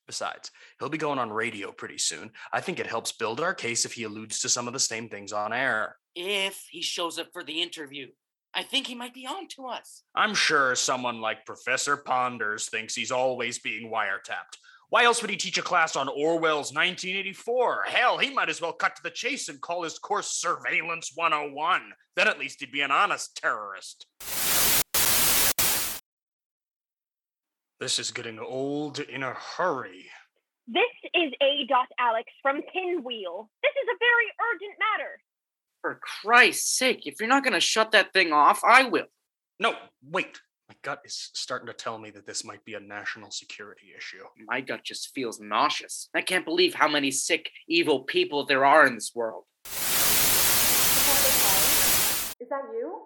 Besides, 0.06 0.50
he'll 0.78 0.90
be 0.90 0.98
going 0.98 1.18
on 1.18 1.32
radio 1.32 1.72
pretty 1.72 1.98
soon. 1.98 2.30
I 2.52 2.60
think 2.60 2.78
it 2.78 2.86
helps 2.86 3.12
build 3.12 3.40
our 3.40 3.54
case 3.54 3.84
if 3.84 3.94
he 3.94 4.02
alludes 4.02 4.40
to 4.40 4.48
some 4.48 4.66
of 4.66 4.74
the 4.74 4.80
same 4.80 5.08
things 5.08 5.32
on 5.32 5.52
air. 5.52 5.96
If 6.16 6.66
he 6.70 6.82
shows 6.82 7.18
up 7.18 7.32
for 7.32 7.42
the 7.42 7.60
interview, 7.60 8.08
I 8.54 8.62
think 8.62 8.86
he 8.86 8.94
might 8.94 9.14
be 9.14 9.26
on 9.26 9.48
to 9.56 9.66
us. 9.66 10.04
I'm 10.14 10.34
sure 10.34 10.76
someone 10.76 11.20
like 11.20 11.44
Professor 11.44 11.96
Ponders 11.96 12.68
thinks 12.68 12.94
he's 12.94 13.10
always 13.10 13.58
being 13.58 13.90
wiretapped. 13.90 14.58
Why 14.90 15.04
else 15.04 15.22
would 15.22 15.30
he 15.30 15.36
teach 15.36 15.58
a 15.58 15.62
class 15.62 15.96
on 15.96 16.06
Orwell's 16.08 16.72
1984? 16.72 17.82
Hell, 17.88 18.18
he 18.18 18.32
might 18.32 18.48
as 18.48 18.60
well 18.60 18.72
cut 18.72 18.94
to 18.94 19.02
the 19.02 19.10
chase 19.10 19.48
and 19.48 19.60
call 19.60 19.82
his 19.82 19.98
course 19.98 20.28
Surveillance 20.28 21.10
101. 21.16 21.82
Then 22.14 22.28
at 22.28 22.38
least 22.38 22.60
he'd 22.60 22.70
be 22.70 22.82
an 22.82 22.92
honest 22.92 23.36
terrorist. 23.36 24.06
This 27.80 27.98
is 27.98 28.12
getting 28.12 28.38
old 28.38 29.00
in 29.00 29.24
a 29.24 29.34
hurry. 29.34 30.06
This 30.68 30.84
is 31.12 31.32
A. 31.42 31.66
Dot 31.68 31.88
Alex 31.98 32.30
from 32.40 32.62
Pinwheel. 32.72 33.50
This 33.64 33.72
is 33.72 33.88
a 33.88 33.98
very 33.98 34.26
urgent 34.54 34.78
matter. 34.78 35.18
For 35.84 36.00
Christ's 36.22 36.78
sake, 36.78 37.02
if 37.04 37.20
you're 37.20 37.28
not 37.28 37.44
going 37.44 37.52
to 37.52 37.60
shut 37.60 37.92
that 37.92 38.14
thing 38.14 38.32
off, 38.32 38.64
I 38.64 38.84
will. 38.84 39.04
No, 39.60 39.74
wait. 40.02 40.40
My 40.66 40.74
gut 40.80 41.02
is 41.04 41.28
starting 41.34 41.66
to 41.66 41.74
tell 41.74 41.98
me 41.98 42.08
that 42.12 42.24
this 42.24 42.42
might 42.42 42.64
be 42.64 42.72
a 42.72 42.80
national 42.80 43.30
security 43.30 43.88
issue. 43.94 44.24
My 44.46 44.62
gut 44.62 44.82
just 44.82 45.10
feels 45.14 45.40
nauseous. 45.40 46.08
I 46.14 46.22
can't 46.22 46.46
believe 46.46 46.72
how 46.72 46.88
many 46.88 47.10
sick, 47.10 47.50
evil 47.68 48.04
people 48.04 48.46
there 48.46 48.64
are 48.64 48.86
in 48.86 48.94
this 48.94 49.12
world. 49.14 49.44
Is 49.66 49.72
that 52.48 52.64
you? 52.72 53.02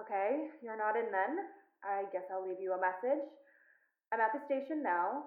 Okay, 0.00 0.46
you're 0.62 0.78
not 0.78 0.94
in 0.94 1.10
then. 1.10 1.38
I 1.82 2.04
guess 2.12 2.22
I'll 2.32 2.46
leave 2.46 2.60
you 2.62 2.72
a 2.72 2.80
message. 2.80 3.26
I'm 4.12 4.20
at 4.20 4.30
the 4.32 4.38
station 4.46 4.80
now, 4.80 5.24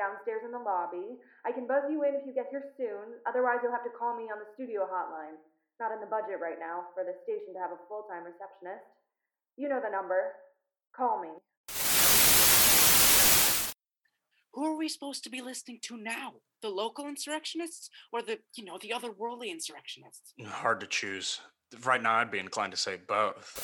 downstairs 0.00 0.40
in 0.48 0.56
the 0.56 0.64
lobby. 0.64 1.20
I 1.44 1.52
can 1.52 1.68
buzz 1.68 1.84
you 1.92 2.00
in 2.08 2.16
if 2.16 2.24
you 2.24 2.32
get 2.32 2.48
here 2.48 2.72
soon, 2.80 3.20
otherwise, 3.28 3.60
you'll 3.60 3.76
have 3.76 3.84
to 3.84 3.92
call 3.92 4.16
me 4.16 4.32
on 4.32 4.40
the 4.40 4.48
studio 4.56 4.88
hotline. 4.88 5.36
Not 5.76 5.92
in 5.92 6.00
the 6.00 6.08
budget 6.08 6.40
right 6.40 6.56
now 6.56 6.88
for 6.96 7.04
the 7.04 7.12
station 7.28 7.52
to 7.52 7.60
have 7.60 7.76
a 7.76 7.80
full 7.88 8.08
time 8.08 8.24
receptionist. 8.24 8.88
You 9.60 9.68
know 9.68 9.80
the 9.84 9.92
number. 9.92 10.40
Call 10.96 11.20
me. 11.20 11.36
Who 14.52 14.64
are 14.64 14.76
we 14.76 14.88
supposed 14.88 15.22
to 15.24 15.30
be 15.30 15.40
listening 15.40 15.78
to 15.82 15.96
now? 15.96 16.34
The 16.60 16.68
local 16.68 17.06
insurrectionists 17.06 17.88
or 18.12 18.20
the, 18.20 18.40
you 18.56 18.64
know, 18.64 18.78
the 18.80 18.90
otherworldly 18.90 19.50
insurrectionists? 19.50 20.34
Hard 20.44 20.80
to 20.80 20.86
choose. 20.86 21.40
Right 21.84 22.02
now, 22.02 22.16
I'd 22.16 22.30
be 22.30 22.40
inclined 22.40 22.72
to 22.72 22.76
say 22.76 22.98
both. 23.06 23.56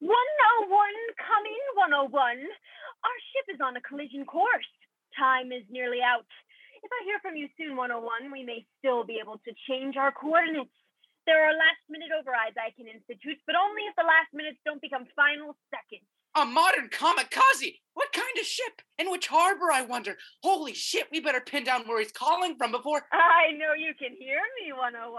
101 0.00 0.88
coming, 1.22 1.60
101. 1.74 2.48
Our 3.02 3.18
ship 3.34 3.46
is 3.54 3.60
on 3.60 3.76
a 3.76 3.82
collision 3.82 4.24
course. 4.24 4.70
Time 5.18 5.50
is 5.52 5.66
nearly 5.68 5.98
out. 6.00 6.26
If 6.82 6.90
I 6.90 7.04
hear 7.04 7.18
from 7.22 7.36
you 7.36 7.46
soon, 7.58 7.76
101, 7.76 8.30
we 8.30 8.42
may 8.42 8.66
still 8.78 9.04
be 9.04 9.18
able 9.22 9.38
to 9.42 9.52
change 9.68 9.96
our 9.96 10.10
coordinates. 10.10 10.74
There 11.26 11.38
are 11.38 11.54
last 11.54 11.82
minute 11.86 12.10
overrides 12.10 12.58
I 12.58 12.74
can 12.74 12.90
institute, 12.90 13.38
but 13.46 13.54
only 13.54 13.86
if 13.86 13.94
the 13.94 14.02
last 14.02 14.34
minutes 14.34 14.58
don't 14.66 14.82
become 14.82 15.06
final 15.14 15.54
seconds. 15.70 16.06
A 16.34 16.44
modern 16.46 16.88
kamikaze? 16.88 17.78
What 17.94 18.10
kind 18.12 18.34
of 18.40 18.46
ship? 18.46 18.82
In 18.98 19.10
which 19.10 19.28
harbor, 19.28 19.70
I 19.70 19.82
wonder? 19.82 20.16
Holy 20.42 20.72
shit, 20.72 21.06
we 21.12 21.20
better 21.20 21.40
pin 21.44 21.62
down 21.62 21.86
where 21.86 22.00
he's 22.00 22.10
calling 22.10 22.56
from 22.56 22.72
before. 22.72 23.06
I 23.12 23.52
know 23.58 23.74
you 23.76 23.92
can 23.94 24.16
hear 24.18 24.40
me, 24.58 24.72
101. 24.72 25.12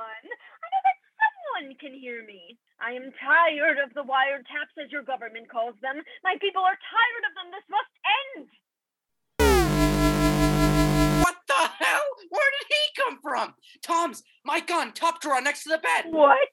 I 1.63 1.65
know 1.65 1.71
that 1.71 1.79
someone 1.79 1.79
can 1.79 1.93
hear 1.99 2.25
me. 2.25 2.57
I 2.81 2.91
am 2.91 3.11
tired 3.23 3.77
of 3.79 3.93
the 3.93 4.03
wiretaps, 4.03 4.75
as 4.83 4.91
your 4.91 5.03
government 5.03 5.49
calls 5.49 5.75
them. 5.81 6.01
My 6.23 6.35
people 6.41 6.61
are 6.61 6.75
tired 6.75 7.23
of 7.23 7.33
them. 7.39 7.51
This 7.51 7.63
must 7.71 7.93
end. 8.03 8.47
What 11.23 11.37
the 11.47 11.63
hell? 11.79 12.07
Where 12.29 12.51
did 12.59 12.67
he 12.67 13.01
come 13.01 13.19
from? 13.21 13.55
Toms, 13.81 14.23
my 14.43 14.59
gun, 14.59 14.91
top 14.91 15.21
drawer 15.21 15.41
next 15.41 15.63
to 15.63 15.69
the 15.69 15.77
bed. 15.77 16.11
What? 16.11 16.49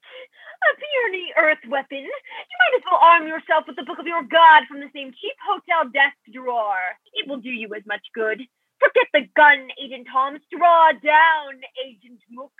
A 0.61 0.73
puny 0.79 1.33
earth 1.37 1.65
weapon? 1.67 2.05
You 2.05 2.57
might 2.61 2.77
as 2.77 2.83
well 2.89 3.01
arm 3.01 3.27
yourself 3.27 3.65
with 3.67 3.75
the 3.75 3.83
book 3.83 3.99
of 3.99 4.07
your 4.07 4.23
god 4.23 4.63
from 4.69 4.79
the 4.79 4.91
same 4.95 5.11
cheap 5.11 5.35
hotel 5.43 5.89
desk 5.91 6.15
drawer. 6.31 6.95
It 7.13 7.27
will 7.27 7.41
do 7.41 7.49
you 7.49 7.67
as 7.75 7.83
much 7.85 8.07
good. 8.13 8.47
Forget 8.79 9.07
the 9.13 9.27
gun, 9.35 9.69
Agent 9.81 10.07
Toms. 10.11 10.39
Draw 10.55 10.93
down, 11.03 11.59
Agent 11.83 12.21
Mook, 12.31 12.53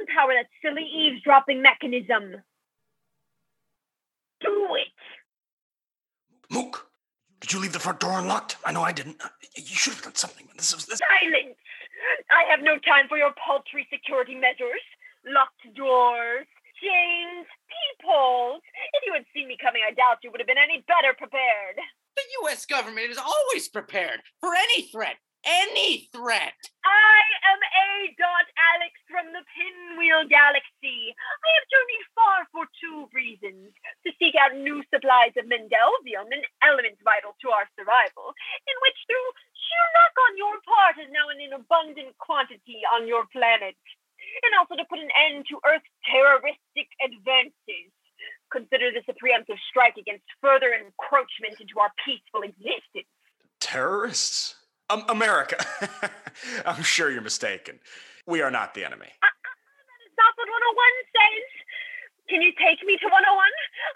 unpower 0.00 0.34
that 0.34 0.46
silly 0.62 0.84
eavesdropping 0.84 1.62
mechanism. 1.62 2.42
Do 4.40 4.68
it. 4.76 4.92
Mook, 6.50 6.88
did 7.40 7.52
you 7.52 7.60
leave 7.60 7.72
the 7.72 7.80
front 7.80 8.00
door 8.00 8.18
unlocked? 8.18 8.56
I 8.64 8.72
know 8.72 8.82
I 8.82 8.92
didn't. 8.92 9.22
Uh, 9.22 9.28
you 9.56 9.76
should 9.76 9.94
have 9.94 10.02
done 10.02 10.14
something. 10.14 10.48
This 10.56 10.72
is 10.72 10.86
this. 10.86 11.00
Silence! 11.20 11.56
I 12.30 12.44
have 12.50 12.60
no 12.62 12.78
time 12.78 13.08
for 13.08 13.16
your 13.16 13.32
paltry 13.34 13.86
security 13.92 14.34
measures. 14.34 14.82
Locked 15.26 15.74
doors, 15.74 16.46
chains, 16.78 17.46
peepholes. 17.66 18.62
If 18.94 19.02
you 19.06 19.12
had 19.12 19.24
seen 19.34 19.48
me 19.48 19.56
coming, 19.60 19.82
I 19.86 19.92
doubt 19.92 20.22
you 20.22 20.30
would 20.30 20.40
have 20.40 20.46
been 20.46 20.60
any 20.60 20.84
better 20.86 21.14
prepared. 21.16 21.76
The 22.16 22.22
U.S. 22.42 22.64
government 22.64 23.10
is 23.10 23.18
always 23.18 23.68
prepared 23.68 24.20
for 24.40 24.54
any 24.54 24.88
threat. 24.88 25.16
Any 25.46 26.10
threat. 26.10 26.58
I 26.82 27.22
am 27.46 27.60
A. 27.62 28.10
Dot 28.18 28.50
Alex 28.74 28.98
from 29.06 29.30
the 29.30 29.46
Pinwheel 29.46 30.26
Galaxy. 30.26 31.14
I 31.14 31.50
have 31.54 31.70
journeyed 31.70 32.06
far 32.18 32.38
for 32.50 32.64
two 32.82 33.06
reasons 33.14 33.70
to 34.02 34.10
seek 34.18 34.34
out 34.34 34.58
new 34.58 34.82
supplies 34.90 35.38
of 35.38 35.46
Mendelvium, 35.46 36.34
an 36.34 36.42
element 36.66 36.98
vital 37.06 37.38
to 37.46 37.54
our 37.54 37.70
survival, 37.78 38.34
in 38.66 38.76
which, 38.82 38.98
through 39.06 39.30
sheer 39.54 39.86
luck 40.02 40.16
on 40.18 40.34
your 40.34 40.56
part, 40.66 40.98
is 40.98 41.14
now 41.14 41.30
in 41.30 41.38
an 41.38 41.54
abundant 41.54 42.10
quantity 42.18 42.82
on 42.98 43.06
your 43.06 43.22
planet, 43.30 43.78
and 44.42 44.52
also 44.58 44.74
to 44.74 44.90
put 44.90 44.98
an 44.98 45.14
end 45.30 45.46
to 45.46 45.62
Earth's 45.62 45.94
terroristic 46.10 46.90
advances. 46.98 47.94
Consider 48.50 48.90
this 48.90 49.06
a 49.06 49.14
preemptive 49.14 49.62
strike 49.70 49.94
against 49.94 50.26
further 50.42 50.74
encroachment 50.74 51.62
into 51.62 51.78
our 51.78 51.94
peaceful 52.02 52.42
existence. 52.42 53.06
Terrorists? 53.62 54.55
Um, 54.88 55.04
America. 55.08 55.56
I'm 56.66 56.82
sure 56.82 57.10
you're 57.10 57.22
mistaken. 57.22 57.80
We 58.26 58.40
are 58.42 58.50
not 58.50 58.74
the 58.74 58.84
enemy. 58.84 59.10
That's 59.10 60.16
not 60.18 60.32
what 60.36 60.46
101 60.46 60.86
says. 61.10 61.46
Can 62.28 62.42
you 62.42 62.52
take 62.58 62.82
me 62.86 62.96
to 62.98 63.06
101? 63.06 63.22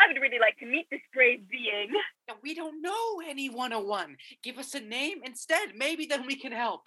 I 0.00 0.06
would 0.08 0.20
really 0.20 0.38
like 0.38 0.58
to 0.58 0.66
meet 0.66 0.86
this 0.90 1.02
brave 1.14 1.48
being. 1.50 1.90
Yeah, 2.28 2.34
We 2.42 2.54
don't 2.54 2.82
know 2.82 3.20
any 3.26 3.50
101. 3.50 4.16
Give 4.42 4.58
us 4.58 4.74
a 4.74 4.80
name 4.80 5.22
instead. 5.24 5.74
Maybe 5.76 6.06
then 6.06 6.26
we 6.26 6.36
can 6.36 6.52
help. 6.52 6.82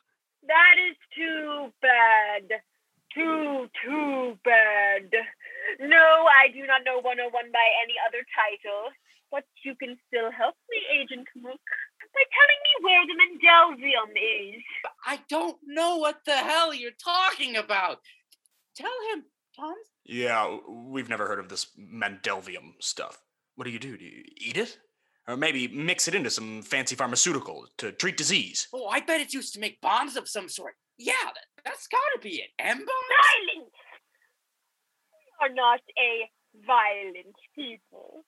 That 0.47 0.75
is 0.79 0.95
too 1.15 1.71
bad. 1.81 2.59
Too, 3.13 3.67
too 3.83 4.37
bad. 4.43 5.11
No, 5.79 6.27
I 6.27 6.51
do 6.51 6.65
not 6.65 6.83
know 6.85 6.99
101 6.99 7.31
by 7.31 7.67
any 7.83 7.95
other 8.07 8.23
title. 8.35 8.91
But 9.31 9.45
you 9.65 9.73
can 9.75 9.97
still 10.07 10.29
help 10.31 10.55
me, 10.69 10.77
Agent 11.01 11.27
Mook, 11.35 11.59
by 12.13 12.23
telling 12.37 12.61
me 12.63 12.73
where 12.85 13.05
the 13.07 13.15
Mendelvium 13.19 14.55
is. 14.55 14.63
I 15.05 15.19
don't 15.29 15.57
know 15.65 15.97
what 15.97 16.21
the 16.25 16.37
hell 16.37 16.73
you're 16.73 16.91
talking 17.03 17.55
about. 17.55 17.99
Tell 18.75 18.91
him, 19.13 19.23
Tom. 19.55 19.75
Yeah, 20.05 20.57
we've 20.67 21.09
never 21.09 21.27
heard 21.27 21.39
of 21.39 21.49
this 21.49 21.67
Mandelvium 21.77 22.73
stuff. 22.79 23.21
What 23.55 23.65
do 23.65 23.71
you 23.71 23.79
do? 23.79 23.97
Do 23.97 24.05
you 24.05 24.23
eat 24.37 24.57
it? 24.57 24.77
Or 25.27 25.37
maybe 25.37 25.67
mix 25.69 26.07
it 26.07 26.15
into 26.15 26.29
some 26.29 26.61
fancy 26.61 26.95
pharmaceutical 26.95 27.65
to 27.77 27.91
treat 27.93 28.17
disease? 28.17 28.67
Oh, 28.73 28.87
I 28.87 28.99
bet 28.99 29.21
it's 29.21 29.33
used 29.33 29.53
to 29.53 29.59
make 29.59 29.79
bombs 29.79 30.17
of 30.17 30.27
some 30.27 30.49
sort. 30.49 30.73
Yeah, 30.97 31.13
that, 31.23 31.63
that's 31.63 31.87
gotta 31.87 32.19
be 32.21 32.41
it. 32.41 32.49
M 32.59 32.77
bombs? 32.77 32.87
Silence! 32.87 33.71
We 35.41 35.47
are 35.47 35.53
not 35.53 35.79
a 35.97 36.29
violent 36.67 37.35
people. 37.55 38.25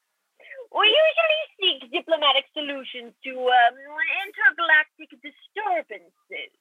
We 0.75 0.87
usually 0.91 1.43
seek 1.59 1.91
diplomatic 1.91 2.45
solutions 2.53 3.13
to 3.23 3.31
um, 3.31 3.75
intergalactic 4.27 5.09
disturbances. 5.23 6.51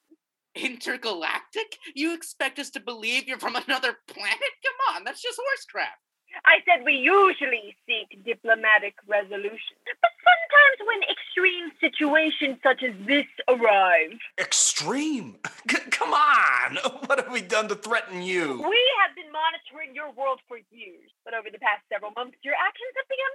Intergalactic? 0.54 1.78
You 1.94 2.14
expect 2.14 2.58
us 2.58 2.70
to 2.70 2.80
believe 2.80 3.26
you're 3.26 3.38
from 3.38 3.56
another 3.66 3.96
planet? 4.06 4.52
Come 4.62 4.96
on, 4.96 5.04
that's 5.04 5.22
just 5.22 5.38
horse 5.38 5.64
crap. 5.70 5.98
I 6.46 6.58
said 6.66 6.82
we 6.84 6.94
usually 6.98 7.76
seek 7.86 8.10
diplomatic 8.26 8.94
resolution. 9.06 9.78
But 9.86 10.14
sometimes 10.18 10.78
when 10.82 11.00
extreme 11.06 11.70
situations 11.78 12.58
such 12.58 12.82
as 12.82 12.94
this 13.06 13.26
arrive, 13.46 14.18
Extreme? 14.38 15.38
C- 15.70 15.90
come 15.94 16.12
on! 16.12 16.78
What 17.06 17.22
have 17.22 17.30
we 17.30 17.40
done 17.42 17.68
to 17.68 17.76
threaten 17.78 18.22
you? 18.22 18.58
we 18.58 18.82
have 19.06 19.14
been 19.14 19.30
monitoring 19.30 19.94
your 19.94 20.10
world 20.10 20.40
for 20.50 20.58
years. 20.74 21.10
But 21.24 21.34
over 21.38 21.50
the 21.54 21.62
past 21.62 21.86
several 21.86 22.10
months, 22.18 22.34
your 22.42 22.58
actions 22.58 22.94
have 22.98 23.06
begun 23.06 23.34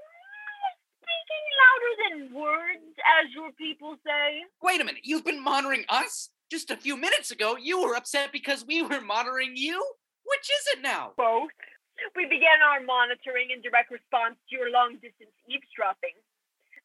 speaking 1.09 1.45
louder 1.61 1.93
than 2.01 2.17
words, 2.33 2.93
as 3.21 3.33
your 3.33 3.51
people 3.53 3.97
say. 4.05 4.45
Wait 4.61 4.81
a 4.81 4.85
minute, 4.85 5.01
you've 5.03 5.25
been 5.25 5.43
monitoring 5.43 5.85
us? 5.89 6.29
Just 6.51 6.71
a 6.71 6.77
few 6.77 6.97
minutes 6.97 7.31
ago, 7.31 7.57
you 7.57 7.81
were 7.81 7.95
upset 7.95 8.31
because 8.31 8.65
we 8.65 8.81
were 8.81 9.01
monitoring 9.01 9.53
you? 9.55 9.77
Which 10.25 10.49
is 10.49 10.77
it 10.77 10.81
now? 10.81 11.13
Both. 11.17 11.53
We 12.15 12.25
began 12.25 12.61
our 12.63 12.81
monitoring 12.81 13.51
in 13.53 13.61
direct 13.61 13.91
response 13.91 14.35
to 14.49 14.55
your 14.55 14.71
long 14.71 14.93
distance 15.01 15.33
eavesdropping. 15.49 16.15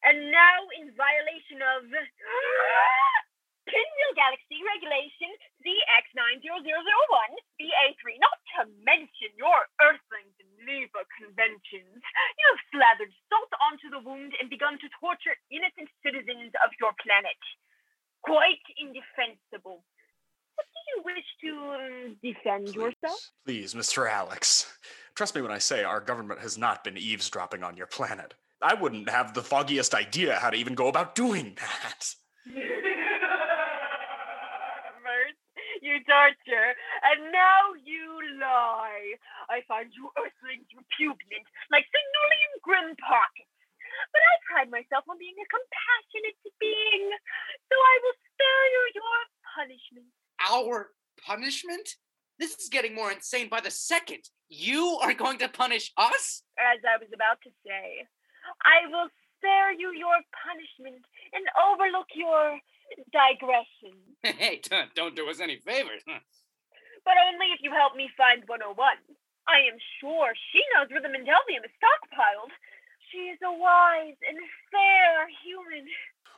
And 0.03 0.29
now, 0.29 0.57
in 0.77 0.93
violation 0.93 1.61
of 1.65 1.89
Pinwheel 3.65 4.13
Galaxy 4.13 4.61
Regulation 4.61 5.31
ZX90001, 5.65 7.29
BA3, 7.57 8.01
not 8.21 8.37
to 8.53 8.69
mention 8.85 9.33
your 9.33 9.65
Earthling 9.81 10.29
Geneva 10.37 11.01
conventions, 11.17 11.97
you 11.97 12.45
have 12.53 12.61
slathered 12.69 13.13
salt 13.29 13.51
onto 13.65 13.89
the 13.89 14.01
wound 14.05 14.37
and 14.37 14.49
begun 14.49 14.77
to 14.77 14.87
torture 15.01 15.33
innocent 15.49 15.89
citizens 16.05 16.53
of 16.61 16.69
your 16.77 16.93
planet. 17.01 17.37
Quite 18.21 18.61
indefensible. 18.77 19.81
But 20.55 20.65
do 20.69 20.79
you 20.93 20.97
wish 21.09 21.29
to 21.43 21.51
um, 21.73 22.17
defend 22.21 22.73
yourself? 22.73 23.19
Please, 23.45 23.73
Mr. 23.73 24.09
Alex. 24.09 24.71
Trust 25.15 25.35
me 25.35 25.41
when 25.41 25.51
I 25.51 25.57
say 25.59 25.83
our 25.83 25.99
government 25.99 26.41
has 26.41 26.57
not 26.57 26.83
been 26.83 26.97
eavesdropping 26.97 27.63
on 27.63 27.77
your 27.77 27.87
planet. 27.87 28.33
I 28.61 28.73
wouldn't 28.73 29.09
have 29.09 29.33
the 29.33 29.43
foggiest 29.43 29.93
idea 29.93 30.35
how 30.39 30.49
to 30.49 30.57
even 30.57 30.75
go 30.75 30.87
about 30.87 31.15
doing 31.15 31.57
that. 31.59 32.15
You 35.85 36.01
torture, 36.01 36.73
and 37.05 37.29
now 37.29 37.77
you 37.85 38.17
lie. 38.41 39.21
I 39.53 39.61
find 39.69 39.85
you 39.93 40.09
earthlings 40.17 40.65
repugnant, 40.73 41.45
like 41.69 41.85
Signolian 41.93 42.53
grim 42.65 42.89
pockets. 42.97 43.53
But 44.09 44.17
I 44.17 44.33
pride 44.49 44.73
myself 44.73 45.05
on 45.05 45.21
being 45.21 45.37
a 45.37 45.45
compassionate 45.45 46.41
being, 46.57 47.05
so 47.69 47.75
I 47.77 47.95
will 48.01 48.17
spare 48.17 48.65
you 48.73 48.83
your 48.97 49.19
punishment. 49.53 50.09
Our 50.41 50.89
punishment? 51.21 52.01
This 52.41 52.57
is 52.57 52.73
getting 52.73 52.97
more 52.97 53.13
insane 53.13 53.45
by 53.45 53.61
the 53.61 53.69
second. 53.69 54.25
You 54.49 54.97
are 55.05 55.13
going 55.13 55.37
to 55.45 55.53
punish 55.53 55.93
us? 56.01 56.41
As 56.57 56.81
I 56.81 56.97
was 56.97 57.13
about 57.13 57.45
to 57.45 57.53
say, 57.61 58.09
I 58.65 58.89
will 58.89 59.13
spare 59.37 59.69
you 59.77 59.93
your 59.93 60.17
punishment 60.33 61.05
and 61.29 61.45
overlook 61.61 62.09
your 62.17 62.57
digression. 63.11 63.95
Hey, 64.25 64.59
don't, 64.63 64.89
don't 64.95 65.15
do 65.15 65.29
us 65.29 65.39
any 65.39 65.57
favors. 65.57 66.01
huh? 66.09 66.17
But 67.05 67.13
only 67.29 67.45
if 67.53 67.59
you 67.61 67.69
help 67.71 67.95
me 67.95 68.09
find 68.17 68.41
101. 68.47 68.73
I 69.47 69.57
am 69.69 69.77
sure 70.01 70.33
she 70.51 70.61
knows 70.73 70.89
where 70.89 71.01
the 71.01 71.13
Mendelvium 71.13 71.61
is 71.61 71.69
stockpiled. 71.77 72.49
She 73.11 73.29
is 73.29 73.37
a 73.45 73.53
wise 73.53 74.17
and 74.27 74.37
fair 74.73 75.29
human. 75.45 75.85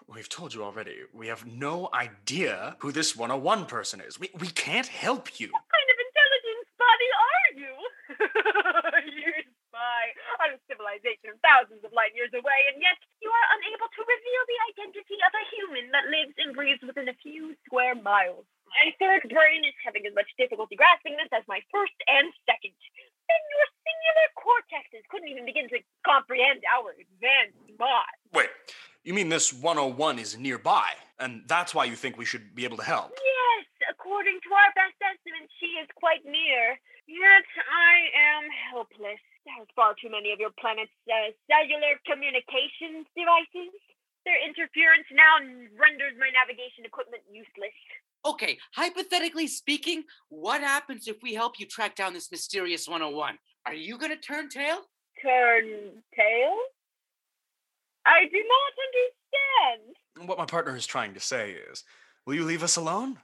We've 0.07 0.27
told 0.27 0.53
you 0.53 0.63
already, 0.63 0.97
we 1.13 1.27
have 1.27 1.45
no 1.45 1.89
idea 1.93 2.75
who 2.79 2.91
this 2.91 3.15
101 3.15 3.65
person 3.67 4.01
is. 4.01 4.19
We, 4.19 4.29
we 4.39 4.47
can't 4.47 4.87
help 4.87 5.39
you. 5.39 5.47
What 5.47 5.63
kind 5.71 5.89
of 5.93 5.97
intelligence 6.07 6.67
body 6.75 7.09
are 7.31 7.49
you? 7.63 7.73
you 9.23 9.31
spy 9.77 10.09
on 10.41 10.57
a 10.57 10.59
civilization 10.65 11.37
thousands 11.45 11.85
of 11.85 11.93
light 11.93 12.09
years 12.17 12.33
away, 12.33 12.59
and 12.73 12.81
yet 12.81 12.97
you 13.21 13.29
are 13.29 13.47
unable 13.61 13.85
to 13.93 14.01
reveal 14.01 14.43
the 14.49 14.59
identity 14.73 15.17
of 15.21 15.31
a 15.37 15.43
human 15.53 15.85
that 15.93 16.09
lives 16.09 16.33
and 16.41 16.57
breathes 16.57 16.81
within 16.81 17.05
a 17.05 17.17
few 17.21 17.53
square 17.69 17.93
miles. 17.93 18.45
My 18.65 18.89
third 18.97 19.29
brain 19.29 19.61
is 19.63 19.77
having 19.85 20.03
as 20.09 20.17
much 20.17 20.27
difficulty 20.35 20.73
grasping 20.73 21.15
this 21.15 21.29
as 21.29 21.45
my 21.45 21.61
first 21.69 21.95
and 22.09 22.33
second. 22.49 22.73
And 22.73 23.41
your 23.53 23.67
singular 23.85 24.27
cortexes 24.39 25.05
couldn't 25.13 25.29
even 25.29 25.45
begin 25.45 25.69
to 25.69 25.79
comprehend 26.01 26.65
our 26.65 26.97
advanced 26.97 27.69
mind. 27.77 28.17
Wait, 28.33 28.49
you 29.05 29.13
mean 29.13 29.29
this 29.29 29.53
101 29.53 29.93
is 30.17 30.39
nearby, 30.41 30.89
and 31.21 31.45
that's 31.45 31.75
why 31.77 31.85
you 31.85 31.95
think 31.95 32.17
we 32.17 32.25
should 32.25 32.55
be 32.55 32.65
able 32.65 32.81
to 32.81 32.87
help? 32.87 33.13
Yes, 33.13 33.67
according 33.91 34.39
to 34.41 34.49
our 34.51 34.71
best 34.73 34.97
estimates, 34.99 35.53
she 35.59 35.77
is 35.79 35.87
quite 35.95 36.23
near. 36.25 36.79
Yet 37.07 37.47
I 37.71 37.95
am 38.35 38.43
helpless. 38.71 39.23
There's 39.47 39.71
far 39.79 39.95
too 39.95 40.11
many 40.11 40.35
of 40.35 40.39
your 40.43 40.51
planet's 40.59 40.91
uh, 41.07 41.31
cellular 41.47 41.95
communications 42.03 43.07
devices. 43.15 43.71
Their 44.27 44.43
interference 44.43 45.07
now 45.15 45.39
renders 45.79 46.19
my 46.19 46.27
navigation 46.35 46.83
equipment 46.83 47.23
useless. 47.31 47.71
Okay, 48.27 48.59
hypothetically 48.75 49.47
speaking, 49.47 50.03
what 50.27 50.59
happens 50.59 51.07
if 51.07 51.23
we 51.23 51.33
help 51.33 51.59
you 51.59 51.65
track 51.65 51.95
down 51.95 52.11
this 52.11 52.29
mysterious 52.29 52.89
101? 52.89 53.39
Are 53.65 53.73
you 53.73 53.97
gonna 53.97 54.17
turn 54.17 54.49
tail? 54.49 54.83
Turn 55.23 56.03
tail? 56.11 56.55
I 58.05 58.27
do 58.27 58.43
not 58.43 58.73
understand. 58.87 60.27
What 60.27 60.37
my 60.37 60.45
partner 60.45 60.75
is 60.75 60.85
trying 60.85 61.13
to 61.13 61.21
say 61.21 61.55
is 61.71 61.85
will 62.25 62.35
you 62.35 62.43
leave 62.43 62.63
us 62.63 62.75
alone? 62.75 63.19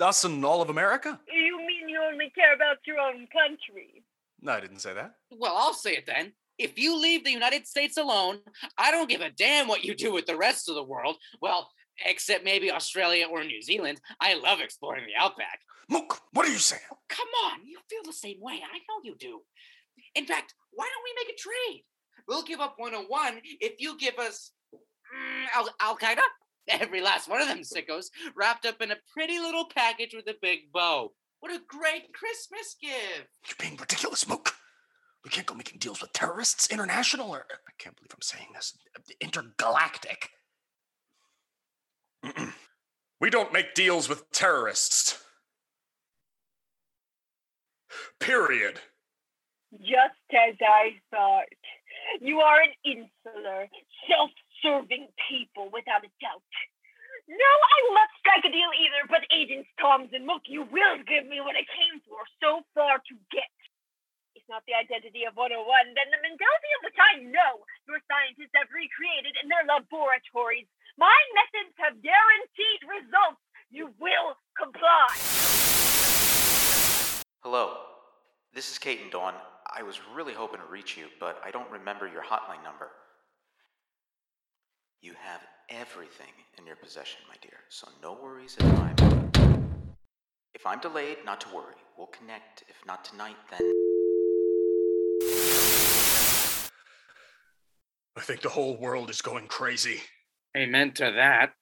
Us 0.00 0.24
and 0.24 0.42
all 0.44 0.62
of 0.62 0.70
America? 0.70 1.20
You 1.28 1.58
mean 1.58 1.88
you 1.88 2.00
only 2.00 2.30
care 2.34 2.54
about 2.54 2.78
your 2.86 2.98
own 2.98 3.28
country? 3.28 4.02
No, 4.40 4.52
I 4.52 4.60
didn't 4.60 4.80
say 4.80 4.94
that. 4.94 5.12
Well, 5.30 5.54
I'll 5.56 5.74
say 5.74 5.92
it 5.92 6.06
then. 6.06 6.32
If 6.58 6.78
you 6.78 7.00
leave 7.00 7.24
the 7.24 7.32
United 7.32 7.66
States 7.66 7.96
alone, 7.96 8.38
I 8.78 8.90
don't 8.90 9.10
give 9.10 9.20
a 9.20 9.30
damn 9.30 9.68
what 9.68 9.84
you 9.84 9.94
do 9.94 10.12
with 10.12 10.26
the 10.26 10.36
rest 10.36 10.68
of 10.68 10.74
the 10.74 10.82
world. 10.82 11.16
Well, 11.42 11.70
except 12.04 12.44
maybe 12.44 12.70
Australia 12.70 13.26
or 13.30 13.44
New 13.44 13.62
Zealand. 13.62 14.00
I 14.20 14.34
love 14.34 14.60
exploring 14.60 15.04
the 15.06 15.22
outback. 15.22 15.60
Mook, 15.88 16.20
what 16.32 16.46
are 16.46 16.50
you 16.50 16.58
saying? 16.58 16.82
Come 17.08 17.28
on, 17.46 17.60
you 17.64 17.78
feel 17.88 18.02
the 18.04 18.12
same 18.12 18.38
way. 18.40 18.54
I 18.54 18.78
know 18.78 19.00
you 19.04 19.14
do. 19.18 19.40
In 20.14 20.26
fact, 20.26 20.54
why 20.72 20.88
don't 20.92 21.04
we 21.04 21.24
make 21.24 21.34
a 21.34 21.38
trade? 21.38 21.84
We'll 22.26 22.42
give 22.42 22.60
up 22.60 22.74
101 22.78 23.40
if 23.60 23.74
you 23.78 23.96
give 23.98 24.18
us 24.18 24.52
mm, 24.74 25.46
Al, 25.54 25.68
Al 25.80 25.96
Qaeda. 25.96 26.22
Every 26.68 27.00
last 27.00 27.28
one 27.28 27.40
of 27.40 27.46
them 27.46 27.60
sickos 27.60 28.06
wrapped 28.34 28.66
up 28.66 28.82
in 28.82 28.90
a 28.90 28.96
pretty 29.12 29.38
little 29.38 29.66
package 29.72 30.14
with 30.14 30.26
a 30.26 30.34
big 30.42 30.72
bow. 30.72 31.12
What 31.40 31.52
a 31.52 31.60
great 31.68 32.12
Christmas 32.12 32.76
gift! 32.80 33.28
You're 33.46 33.56
being 33.58 33.76
ridiculous, 33.76 34.28
Mook. 34.28 34.54
We 35.24 35.30
can't 35.30 35.46
go 35.46 35.54
making 35.54 35.78
deals 35.78 36.00
with 36.00 36.12
terrorists, 36.12 36.70
international, 36.70 37.30
or 37.30 37.44
I 37.50 37.72
can't 37.78 37.96
believe 37.96 38.12
I'm 38.14 38.22
saying 38.22 38.48
this, 38.54 38.76
intergalactic. 39.20 40.30
We 43.20 43.30
don't 43.30 43.52
make 43.52 43.74
deals 43.74 44.08
with 44.08 44.30
terrorists. 44.30 45.24
Period. 48.20 48.80
Just 49.72 50.26
as 50.32 50.54
I 50.60 51.00
thought. 51.10 51.48
You 52.20 52.40
are 52.40 52.60
an 52.62 52.72
insular, 52.84 53.66
self 54.08 54.30
serving 54.62 55.08
people 55.28 55.70
without 55.72 56.04
a 56.04 56.12
doubt. 56.20 56.44
No, 57.28 57.34
I 57.34 57.76
will 57.82 57.94
not 57.94 58.08
strike 58.20 58.44
a 58.46 58.52
deal 58.52 58.70
either, 58.78 59.02
but 59.10 59.26
Agents 59.34 59.68
Mook, 60.26 60.42
you 60.50 60.66
will 60.66 60.98
give 61.06 61.22
me 61.30 61.38
what 61.38 61.54
I 61.54 61.62
came 61.62 62.02
for 62.02 62.18
so 62.42 62.66
far 62.74 62.98
to 62.98 63.14
get. 63.30 63.46
If 64.34 64.42
not 64.50 64.66
the 64.66 64.74
identity 64.74 65.22
of 65.22 65.38
101, 65.38 65.54
then 65.94 66.10
the 66.10 66.18
Mendelvium, 66.18 66.80
which 66.82 66.98
I 66.98 67.22
know 67.30 67.62
your 67.86 68.02
scientists 68.10 68.50
have 68.58 68.66
recreated 68.74 69.38
in 69.38 69.46
their 69.46 69.62
laboratories. 69.62 70.66
My 70.98 71.14
methods 71.38 71.78
have 71.78 72.02
guaranteed 72.02 72.80
results. 72.90 73.38
You 73.70 73.94
will 74.02 74.34
comply. 74.58 75.14
Hello. 77.46 77.94
This 78.50 78.74
is 78.74 78.82
Kate 78.82 79.06
and 79.06 79.14
Dawn. 79.14 79.34
I 79.70 79.86
was 79.86 80.02
really 80.10 80.34
hoping 80.34 80.58
to 80.58 80.66
reach 80.66 80.98
you, 80.98 81.06
but 81.22 81.38
I 81.46 81.54
don't 81.54 81.70
remember 81.70 82.10
your 82.10 82.26
hotline 82.26 82.66
number. 82.66 82.90
You 85.00 85.14
have 85.22 85.46
everything 85.70 86.34
in 86.58 86.66
your 86.66 86.76
possession, 86.76 87.20
my 87.28 87.36
dear, 87.40 87.62
so 87.68 87.86
no 88.02 88.18
worries 88.20 88.56
at 88.58 88.66
I'm. 88.66 88.95
If 90.76 90.84
I'm 90.84 90.92
delayed, 90.92 91.16
not 91.24 91.40
to 91.40 91.54
worry. 91.54 91.74
We'll 91.96 92.08
connect. 92.08 92.64
If 92.68 92.84
not 92.86 93.02
tonight, 93.02 93.36
then. 93.50 93.60
I 98.14 98.20
think 98.20 98.42
the 98.42 98.50
whole 98.50 98.76
world 98.76 99.08
is 99.08 99.22
going 99.22 99.46
crazy. 99.46 100.02
Amen 100.54 100.92
to 100.92 101.12
that. 101.16 101.54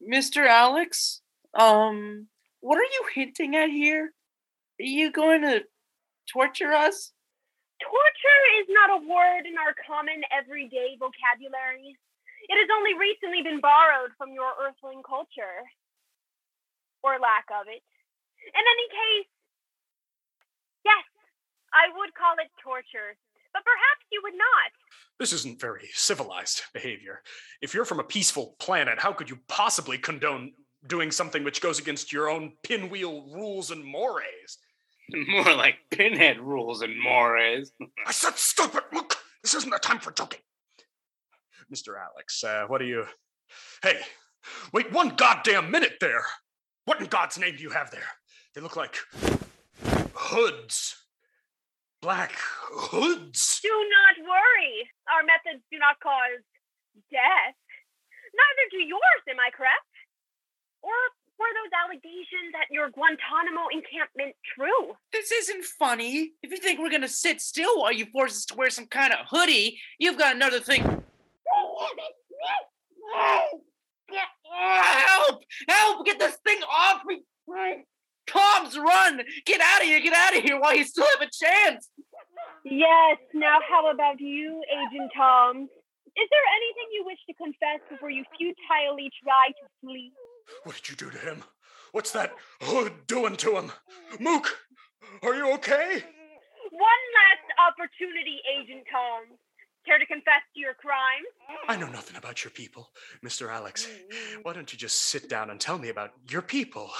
Mr. 0.00 0.46
Alex, 0.46 1.20
um, 1.52 2.28
what 2.60 2.78
are 2.78 2.82
you 2.82 3.04
hinting 3.14 3.54
at 3.56 3.68
here? 3.68 4.14
Are 4.80 4.84
you 4.86 5.12
going 5.12 5.42
to 5.42 5.60
torture 6.32 6.72
us? 6.72 7.12
Torture 7.82 8.42
is 8.62 8.68
not 8.70 9.02
a 9.02 9.06
word 9.06 9.44
in 9.44 9.58
our 9.58 9.74
common 9.86 10.22
everyday 10.32 10.96
vocabulary. 10.98 11.94
It 12.48 12.56
has 12.56 12.70
only 12.74 12.94
recently 12.98 13.42
been 13.42 13.60
borrowed 13.60 14.12
from 14.16 14.32
your 14.32 14.52
earthling 14.64 15.02
culture. 15.06 15.60
Or 17.02 17.18
lack 17.18 17.46
of 17.52 17.66
it. 17.68 17.82
In 18.46 18.64
any 18.64 18.86
case, 18.88 19.30
yes, 20.84 21.04
I 21.72 21.90
would 21.96 22.14
call 22.14 22.34
it 22.38 22.50
torture, 22.62 23.16
but 23.52 23.62
perhaps 23.64 24.06
you 24.10 24.20
would 24.22 24.34
not. 24.34 24.70
This 25.18 25.32
isn't 25.32 25.60
very 25.60 25.88
civilized 25.92 26.62
behavior. 26.72 27.22
If 27.60 27.74
you're 27.74 27.84
from 27.84 28.00
a 28.00 28.04
peaceful 28.04 28.56
planet, 28.58 28.98
how 28.98 29.12
could 29.12 29.30
you 29.30 29.38
possibly 29.48 29.98
condone 29.98 30.52
doing 30.86 31.10
something 31.10 31.42
which 31.42 31.60
goes 31.60 31.78
against 31.78 32.12
your 32.12 32.28
own 32.28 32.52
pinwheel 32.62 33.26
rules 33.32 33.70
and 33.70 33.84
mores? 33.84 34.58
More 35.28 35.54
like 35.54 35.76
pinhead 35.90 36.40
rules 36.40 36.82
and 36.82 37.00
mores. 37.00 37.72
I 38.06 38.12
said 38.12 38.36
stop 38.36 38.74
it! 38.74 38.84
Look, 38.92 39.16
this 39.42 39.54
isn't 39.54 39.74
a 39.74 39.78
time 39.78 40.00
for 40.00 40.10
joking. 40.12 40.40
Mr. 41.72 41.94
Alex, 42.00 42.44
uh, 42.44 42.64
what 42.68 42.80
are 42.80 42.86
you. 42.86 43.04
Hey, 43.82 44.00
wait 44.72 44.92
one 44.92 45.10
goddamn 45.10 45.70
minute 45.70 45.94
there! 46.00 46.24
What 46.86 47.00
in 47.00 47.06
God's 47.06 47.36
name 47.36 47.56
do 47.56 47.62
you 47.62 47.70
have 47.70 47.90
there? 47.90 48.06
They 48.54 48.60
look 48.60 48.76
like 48.76 48.96
hoods. 50.14 50.96
Black 52.00 52.32
hoods. 52.36 53.60
Do 53.60 53.68
not 53.68 54.24
worry. 54.24 54.88
Our 55.12 55.22
methods 55.24 55.64
do 55.70 55.78
not 55.78 55.98
cause 56.00 56.42
death. 57.10 57.58
Neither 58.32 58.70
do 58.70 58.78
yours, 58.78 59.22
am 59.28 59.40
I 59.40 59.50
correct? 59.50 59.90
Or 60.82 60.94
were 61.38 61.52
those 61.58 61.74
allegations 61.74 62.54
at 62.54 62.70
your 62.70 62.90
Guantanamo 62.90 63.66
encampment 63.72 64.36
true? 64.54 64.94
This 65.12 65.32
isn't 65.32 65.64
funny. 65.64 66.34
If 66.42 66.52
you 66.52 66.58
think 66.58 66.78
we're 66.78 66.90
gonna 66.90 67.08
sit 67.08 67.40
still 67.40 67.80
while 67.80 67.92
you 67.92 68.06
force 68.06 68.32
us 68.36 68.44
to 68.46 68.54
wear 68.54 68.70
some 68.70 68.86
kind 68.86 69.12
of 69.12 69.26
hoodie, 69.28 69.80
you've 69.98 70.18
got 70.18 70.36
another 70.36 70.60
thing. 70.60 71.02
Ah, 74.52 75.04
help! 75.06 75.42
Help! 75.68 76.06
Get 76.06 76.18
this 76.18 76.36
thing 76.44 76.60
off 76.62 77.02
me! 77.06 77.22
Toms, 78.26 78.76
run! 78.76 79.20
Get 79.44 79.60
out 79.60 79.82
of 79.82 79.86
here! 79.86 80.00
Get 80.00 80.12
out 80.12 80.36
of 80.36 80.42
here 80.42 80.60
while 80.60 80.76
you 80.76 80.84
still 80.84 81.06
have 81.18 81.28
a 81.28 81.30
chance! 81.30 81.90
Yes, 82.64 83.18
now 83.32 83.58
how 83.68 83.90
about 83.90 84.20
you, 84.20 84.62
Agent 84.70 85.12
Tom? 85.16 85.68
Is 86.16 86.28
there 86.30 86.46
anything 86.56 86.88
you 86.92 87.04
wish 87.04 87.18
to 87.28 87.34
confess 87.34 87.80
before 87.90 88.10
you 88.10 88.24
futilely 88.36 89.10
try 89.22 89.48
to 89.48 89.68
flee? 89.80 90.12
What 90.64 90.76
did 90.76 90.88
you 90.90 90.96
do 90.96 91.10
to 91.10 91.18
him? 91.18 91.44
What's 91.92 92.10
that 92.12 92.32
hood 92.62 92.92
doing 93.06 93.36
to 93.36 93.56
him? 93.56 93.72
Mook, 94.18 94.58
are 95.22 95.34
you 95.34 95.52
okay? 95.54 96.02
One 96.72 97.02
last 97.20 97.48
opportunity, 97.70 98.40
Agent 98.50 98.84
Tom. 98.90 99.38
Care 99.86 99.98
to 99.98 100.06
confess 100.06 100.42
to 100.52 100.60
your 100.60 100.74
crime? 100.74 101.22
I 101.68 101.76
know 101.76 101.88
nothing 101.88 102.16
about 102.16 102.42
your 102.42 102.50
people, 102.50 102.90
Mr. 103.24 103.52
Alex. 103.52 103.88
Why 104.42 104.52
don't 104.52 104.72
you 104.72 104.78
just 104.78 105.02
sit 105.02 105.28
down 105.28 105.50
and 105.50 105.60
tell 105.60 105.78
me 105.78 105.90
about 105.90 106.10
your 106.28 106.42
people? 106.42 106.90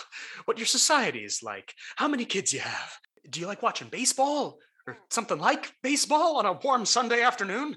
What 0.45 0.59
your 0.59 0.67
society 0.67 1.25
is 1.25 1.43
like? 1.43 1.75
How 1.97 2.07
many 2.07 2.25
kids 2.25 2.53
you 2.53 2.61
have? 2.61 2.99
Do 3.29 3.41
you 3.41 3.47
like 3.47 3.63
watching 3.63 3.89
baseball? 3.89 4.59
Or 4.87 4.97
something 5.11 5.39
like 5.39 5.75
baseball 5.83 6.37
on 6.37 6.47
a 6.47 6.53
warm 6.53 6.87
Sunday 6.87 7.23
afternoon? 7.23 7.75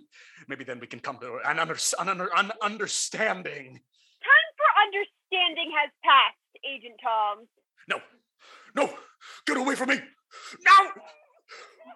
Maybe 0.48 0.63
then 0.63 0.80
we 0.80 0.86
can 0.86 1.00
come 1.00 1.17
to 1.22 1.39
an, 1.43 1.58
under, 1.58 1.76
an, 2.00 2.10
under, 2.10 2.30
an 2.36 2.52
understanding. 2.62 3.80
Time 4.22 4.50
for 4.58 4.69
understanding 4.86 5.72
has 5.76 5.89
passed, 6.04 6.38
Agent 6.63 7.00
Tom. 7.04 7.48
No, 7.88 8.00
no, 8.76 8.93
get 9.48 9.58
away 9.58 9.74
from 9.74 9.89
me! 9.89 9.95
Now! 10.63 10.91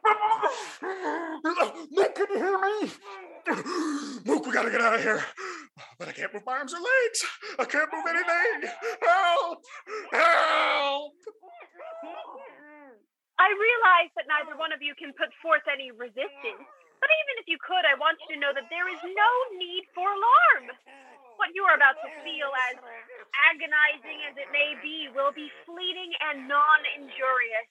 Mook, 1.92 2.16
can 2.16 2.28
you 2.32 2.38
hear 2.38 2.60
me? 2.60 2.92
Mook, 4.26 4.46
we 4.46 4.52
gotta 4.52 4.72
get 4.72 4.82
out 4.82 4.96
of 4.96 5.02
here. 5.02 5.24
But 6.00 6.08
I 6.08 6.12
can't 6.12 6.34
move 6.34 6.46
my 6.46 6.54
arms 6.54 6.74
or 6.74 6.80
legs. 6.80 7.20
I 7.60 7.66
can't 7.66 7.90
move 7.92 8.06
anything. 8.08 8.72
Help! 9.02 9.60
Help! 10.12 11.12
I 13.40 13.50
realize 13.52 14.12
that 14.16 14.30
neither 14.30 14.56
one 14.56 14.72
of 14.72 14.80
you 14.80 14.96
can 14.96 15.12
put 15.20 15.28
forth 15.44 15.68
any 15.68 15.92
resistance, 15.92 16.64
but 17.02 17.10
even 17.12 17.36
if 17.44 17.52
you 17.52 17.60
could, 17.60 17.84
I 17.84 18.00
want 18.00 18.16
you 18.24 18.36
to 18.36 18.40
know 18.40 18.54
that 18.56 18.72
there 18.72 18.88
is 18.88 19.02
no 19.04 19.32
need 19.60 19.84
for 19.92 20.08
alarm. 20.08 20.72
What 21.36 21.52
you 21.52 21.66
are 21.66 21.76
about 21.76 21.98
to 22.00 22.10
feel, 22.24 22.48
as 22.72 22.78
agonizing 23.52 24.20
as 24.30 24.38
it 24.38 24.48
may 24.54 24.78
be, 24.80 25.10
will 25.12 25.34
be 25.34 25.50
fleeting 25.66 26.14
and 26.30 26.48
non 26.48 26.80
injurious. 26.96 27.68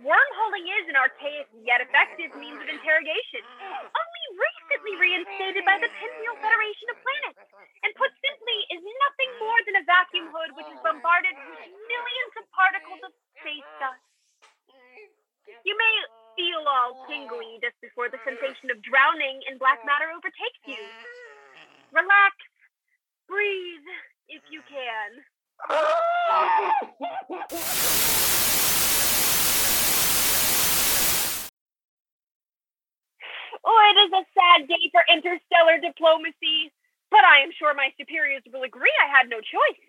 Wormholing 0.00 0.64
is 0.80 0.88
an 0.88 0.96
archaic 0.96 1.44
yet 1.60 1.84
effective 1.84 2.32
means 2.40 2.56
of 2.56 2.72
interrogation, 2.72 3.44
only 3.84 4.24
recently 4.32 4.96
reinstated 4.96 5.60
by 5.68 5.76
the 5.76 5.92
Pinwheel 5.92 6.40
Federation 6.40 6.88
of 6.88 6.96
Planets, 7.04 7.44
and 7.84 7.92
put 8.00 8.08
simply, 8.24 8.58
is 8.72 8.80
nothing 8.80 9.30
more 9.44 9.60
than 9.68 9.76
a 9.76 9.84
vacuum 9.84 10.32
hood 10.32 10.56
which 10.56 10.72
is 10.72 10.80
bombarded 10.80 11.36
with 11.36 11.60
millions 11.68 12.32
of 12.40 12.48
particles 12.48 13.04
of 13.04 13.12
space 13.44 13.68
dust. 13.76 14.00
You 15.68 15.76
may 15.76 15.94
feel 16.32 16.64
all 16.64 17.04
tingly 17.04 17.60
just 17.60 17.76
before 17.84 18.08
the 18.08 18.24
sensation 18.24 18.72
of 18.72 18.80
drowning 18.80 19.44
in 19.52 19.60
black 19.60 19.84
matter 19.84 20.08
overtakes 20.16 20.64
you. 20.64 20.80
Relax, 21.92 22.40
breathe 23.28 23.84
if 24.32 24.40
you 24.48 24.64
can. 24.64 25.20
Oh, 33.64 33.92
it 33.92 33.98
is 34.00 34.12
a 34.12 34.24
sad 34.32 34.68
day 34.68 34.90
for 34.90 35.02
interstellar 35.12 35.78
diplomacy, 35.80 36.72
but 37.10 37.24
I 37.24 37.42
am 37.42 37.50
sure 37.58 37.74
my 37.74 37.92
superiors 37.98 38.42
will 38.52 38.62
agree 38.62 38.92
I 39.04 39.08
had 39.10 39.28
no 39.28 39.40
choice. 39.40 39.84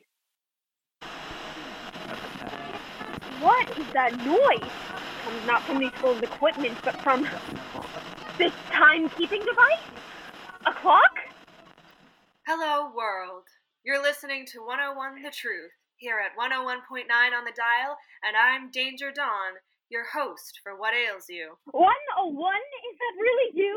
What 3.39 3.77
is 3.77 3.87
that 3.93 4.13
noise? 4.25 4.71
Comes 5.23 5.45
not 5.47 5.63
from 5.63 5.79
these 5.79 5.91
of 6.03 6.21
equipment, 6.21 6.77
but 6.83 7.01
from 7.01 7.27
this 8.37 8.53
timekeeping 8.71 9.45
device? 9.45 9.79
A 10.65 10.73
clock? 10.73 11.17
Hello, 12.45 12.91
world. 12.95 13.45
You're 13.83 14.01
listening 14.01 14.45
to 14.47 14.59
101 14.59 15.23
The 15.23 15.31
Truth 15.31 15.71
here 15.95 16.19
at 16.19 16.37
101.9 16.37 17.05
on 17.09 17.45
the 17.45 17.53
dial, 17.55 17.97
and 18.23 18.35
I'm 18.35 18.71
Danger 18.71 19.11
Dawn, 19.11 19.53
your 19.91 20.07
host 20.07 20.63
for 20.63 20.79
What 20.79 20.95
Ails 20.95 21.27
You. 21.27 21.59
101? 21.75 21.75
Is 21.75 22.95
that 22.95 23.19
really 23.19 23.51
you? 23.51 23.75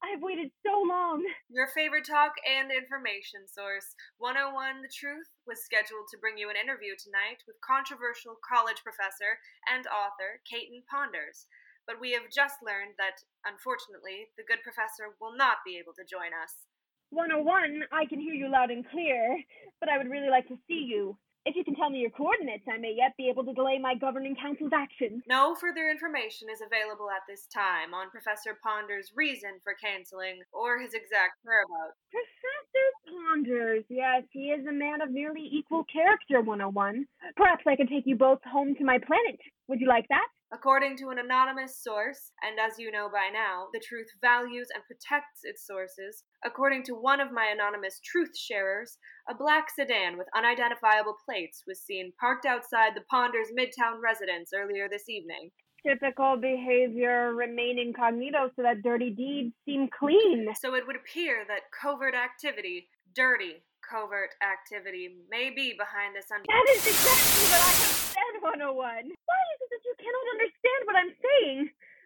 I've 0.00 0.24
waited 0.24 0.48
so 0.64 0.72
long. 0.88 1.20
Your 1.52 1.68
favorite 1.76 2.08
talk 2.08 2.32
and 2.48 2.72
information 2.72 3.44
source. 3.44 3.92
101 4.16 4.80
The 4.80 4.88
Truth 4.88 5.28
was 5.44 5.60
scheduled 5.60 6.08
to 6.08 6.20
bring 6.20 6.40
you 6.40 6.48
an 6.48 6.56
interview 6.56 6.96
tonight 6.96 7.44
with 7.44 7.60
controversial 7.60 8.40
college 8.40 8.80
professor 8.80 9.36
and 9.68 9.84
author 9.92 10.40
Caton 10.48 10.80
Ponders. 10.88 11.44
But 11.84 12.00
we 12.00 12.16
have 12.16 12.32
just 12.32 12.64
learned 12.64 12.96
that, 12.96 13.20
unfortunately, 13.44 14.32
the 14.40 14.48
good 14.48 14.64
professor 14.64 15.12
will 15.20 15.36
not 15.36 15.60
be 15.60 15.76
able 15.76 15.92
to 16.00 16.08
join 16.08 16.32
us. 16.32 16.64
101, 17.12 17.84
I 17.92 18.08
can 18.08 18.16
hear 18.16 18.32
you 18.32 18.48
loud 18.48 18.72
and 18.72 18.80
clear, 18.88 19.36
but 19.76 19.92
I 19.92 20.00
would 20.00 20.08
really 20.08 20.32
like 20.32 20.48
to 20.48 20.56
see 20.64 20.88
you. 20.88 21.20
If 21.44 21.56
you 21.56 21.64
can 21.64 21.76
tell 21.76 21.90
me 21.90 22.00
your 22.00 22.10
coordinates, 22.10 22.64
I 22.64 22.78
may 22.78 22.96
yet 22.96 23.12
be 23.18 23.28
able 23.28 23.44
to 23.44 23.52
delay 23.52 23.76
my 23.78 23.94
governing 23.94 24.34
council's 24.34 24.72
action. 24.72 25.20
No 25.28 25.54
further 25.54 25.90
information 25.90 26.48
is 26.48 26.64
available 26.64 27.12
at 27.12 27.20
this 27.28 27.44
time 27.52 27.92
on 27.92 28.08
Professor 28.08 28.56
Ponder's 28.64 29.12
reason 29.14 29.60
for 29.62 29.76
canceling 29.76 30.40
or 30.56 30.80
his 30.80 30.94
exact 30.94 31.44
whereabouts. 31.44 32.00
Professor 32.08 32.88
Ponders, 33.04 33.84
yes, 33.90 34.24
he 34.32 34.56
is 34.56 34.64
a 34.64 34.72
man 34.72 35.02
of 35.02 35.10
nearly 35.10 35.44
equal 35.52 35.84
character, 35.84 36.40
101. 36.40 37.04
Perhaps 37.36 37.64
I 37.68 37.76
could 37.76 37.92
take 37.92 38.06
you 38.06 38.16
both 38.16 38.40
home 38.48 38.74
to 38.76 38.84
my 38.84 38.96
planet. 38.96 39.36
Would 39.68 39.80
you 39.80 39.88
like 39.88 40.08
that? 40.08 40.28
According 40.54 40.96
to 40.98 41.08
an 41.08 41.18
anonymous 41.18 41.82
source, 41.82 42.30
and 42.40 42.60
as 42.60 42.78
you 42.78 42.92
know 42.92 43.08
by 43.10 43.28
now, 43.32 43.66
the 43.72 43.80
truth 43.80 44.06
values 44.20 44.68
and 44.72 44.84
protects 44.84 45.40
its 45.42 45.66
sources, 45.66 46.22
according 46.44 46.84
to 46.84 46.94
one 46.94 47.18
of 47.18 47.32
my 47.32 47.46
anonymous 47.52 47.98
truth 48.04 48.38
sharers, 48.38 48.96
a 49.28 49.34
black 49.34 49.68
sedan 49.68 50.16
with 50.16 50.28
unidentifiable 50.32 51.16
plates 51.26 51.64
was 51.66 51.82
seen 51.82 52.12
parked 52.20 52.46
outside 52.46 52.92
the 52.94 53.02
Ponders 53.10 53.48
Midtown 53.58 54.00
residence 54.00 54.50
earlier 54.54 54.88
this 54.88 55.08
evening. 55.08 55.50
Typical 55.84 56.36
behavior, 56.36 57.34
remain 57.34 57.80
incognito 57.80 58.48
so 58.54 58.62
that 58.62 58.82
dirty 58.84 59.10
deeds 59.10 59.56
seem 59.64 59.88
clean. 59.98 60.46
So 60.54 60.76
it 60.76 60.86
would 60.86 60.96
appear 60.96 61.44
that 61.48 61.62
covert 61.82 62.14
activity, 62.14 62.86
dirty 63.12 63.64
covert 63.84 64.32
activity, 64.40 65.16
may 65.30 65.50
be 65.50 65.76
behind 65.76 66.16
this 66.16 66.30
under. 66.32 66.46
That 66.48 66.66
is 66.74 66.84
exactly 66.84 67.44
what 67.52 67.62
I 67.62 67.72
have 67.72 67.96
said, 68.12 68.34
101. 68.40 68.74
Why 68.74 69.42
is 69.52 69.58
it 69.60 69.70
that 69.70 69.84
you 69.84 69.94
cannot 70.00 70.26
understand 70.34 70.80
what 70.88 70.96
I'm 70.96 71.14
saying? 71.20 71.58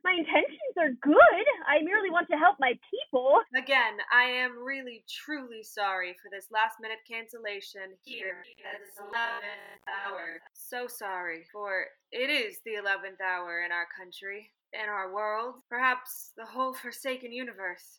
My 0.06 0.14
intentions 0.14 0.74
are 0.78 0.94
good. 1.02 1.46
I 1.66 1.82
merely 1.82 2.10
want 2.10 2.30
to 2.30 2.38
help 2.38 2.56
my 2.62 2.78
people. 2.86 3.42
Again, 3.58 3.98
I 4.14 4.30
am 4.30 4.62
really 4.62 5.02
truly 5.10 5.66
sorry 5.66 6.14
for 6.22 6.30
this 6.30 6.46
last 6.54 6.78
minute 6.78 7.02
cancellation 7.02 7.98
here 8.06 8.46
at 8.62 8.78
this 8.78 8.94
11th 8.94 9.82
hour. 9.90 10.38
So 10.54 10.86
sorry, 10.86 11.44
for 11.50 11.90
it 12.12 12.30
is 12.30 12.62
the 12.64 12.78
11th 12.78 13.18
hour 13.18 13.66
in 13.66 13.72
our 13.74 13.90
country, 13.90 14.54
in 14.72 14.86
our 14.86 15.12
world, 15.12 15.66
perhaps 15.68 16.30
the 16.36 16.46
whole 16.46 16.72
forsaken 16.72 17.32
universe. 17.32 17.98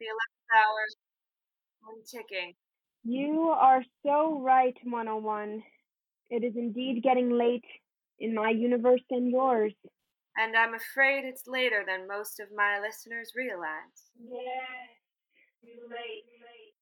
The 0.00 0.08
11th 0.08 0.50
hour 0.56 0.80
one 1.86 2.02
ticking. 2.02 2.54
You 3.08 3.50
are 3.50 3.84
so 4.04 4.40
right, 4.40 4.74
101. 4.82 5.62
It 6.28 6.42
is 6.42 6.54
indeed 6.56 7.04
getting 7.04 7.30
late 7.30 7.64
in 8.18 8.34
my 8.34 8.50
universe 8.50 9.04
and 9.10 9.30
yours. 9.30 9.72
And 10.36 10.56
I'm 10.56 10.74
afraid 10.74 11.24
it's 11.24 11.46
later 11.46 11.84
than 11.86 12.08
most 12.08 12.40
of 12.40 12.48
my 12.56 12.80
listeners 12.80 13.30
realize. 13.36 14.10
Yes, 14.20 14.42
too 15.62 15.86
late, 15.88 16.24
late. 16.42 16.74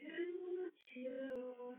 Too, 0.00 0.70
too 0.94 1.74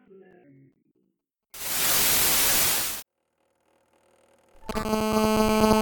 late. 5.65 5.76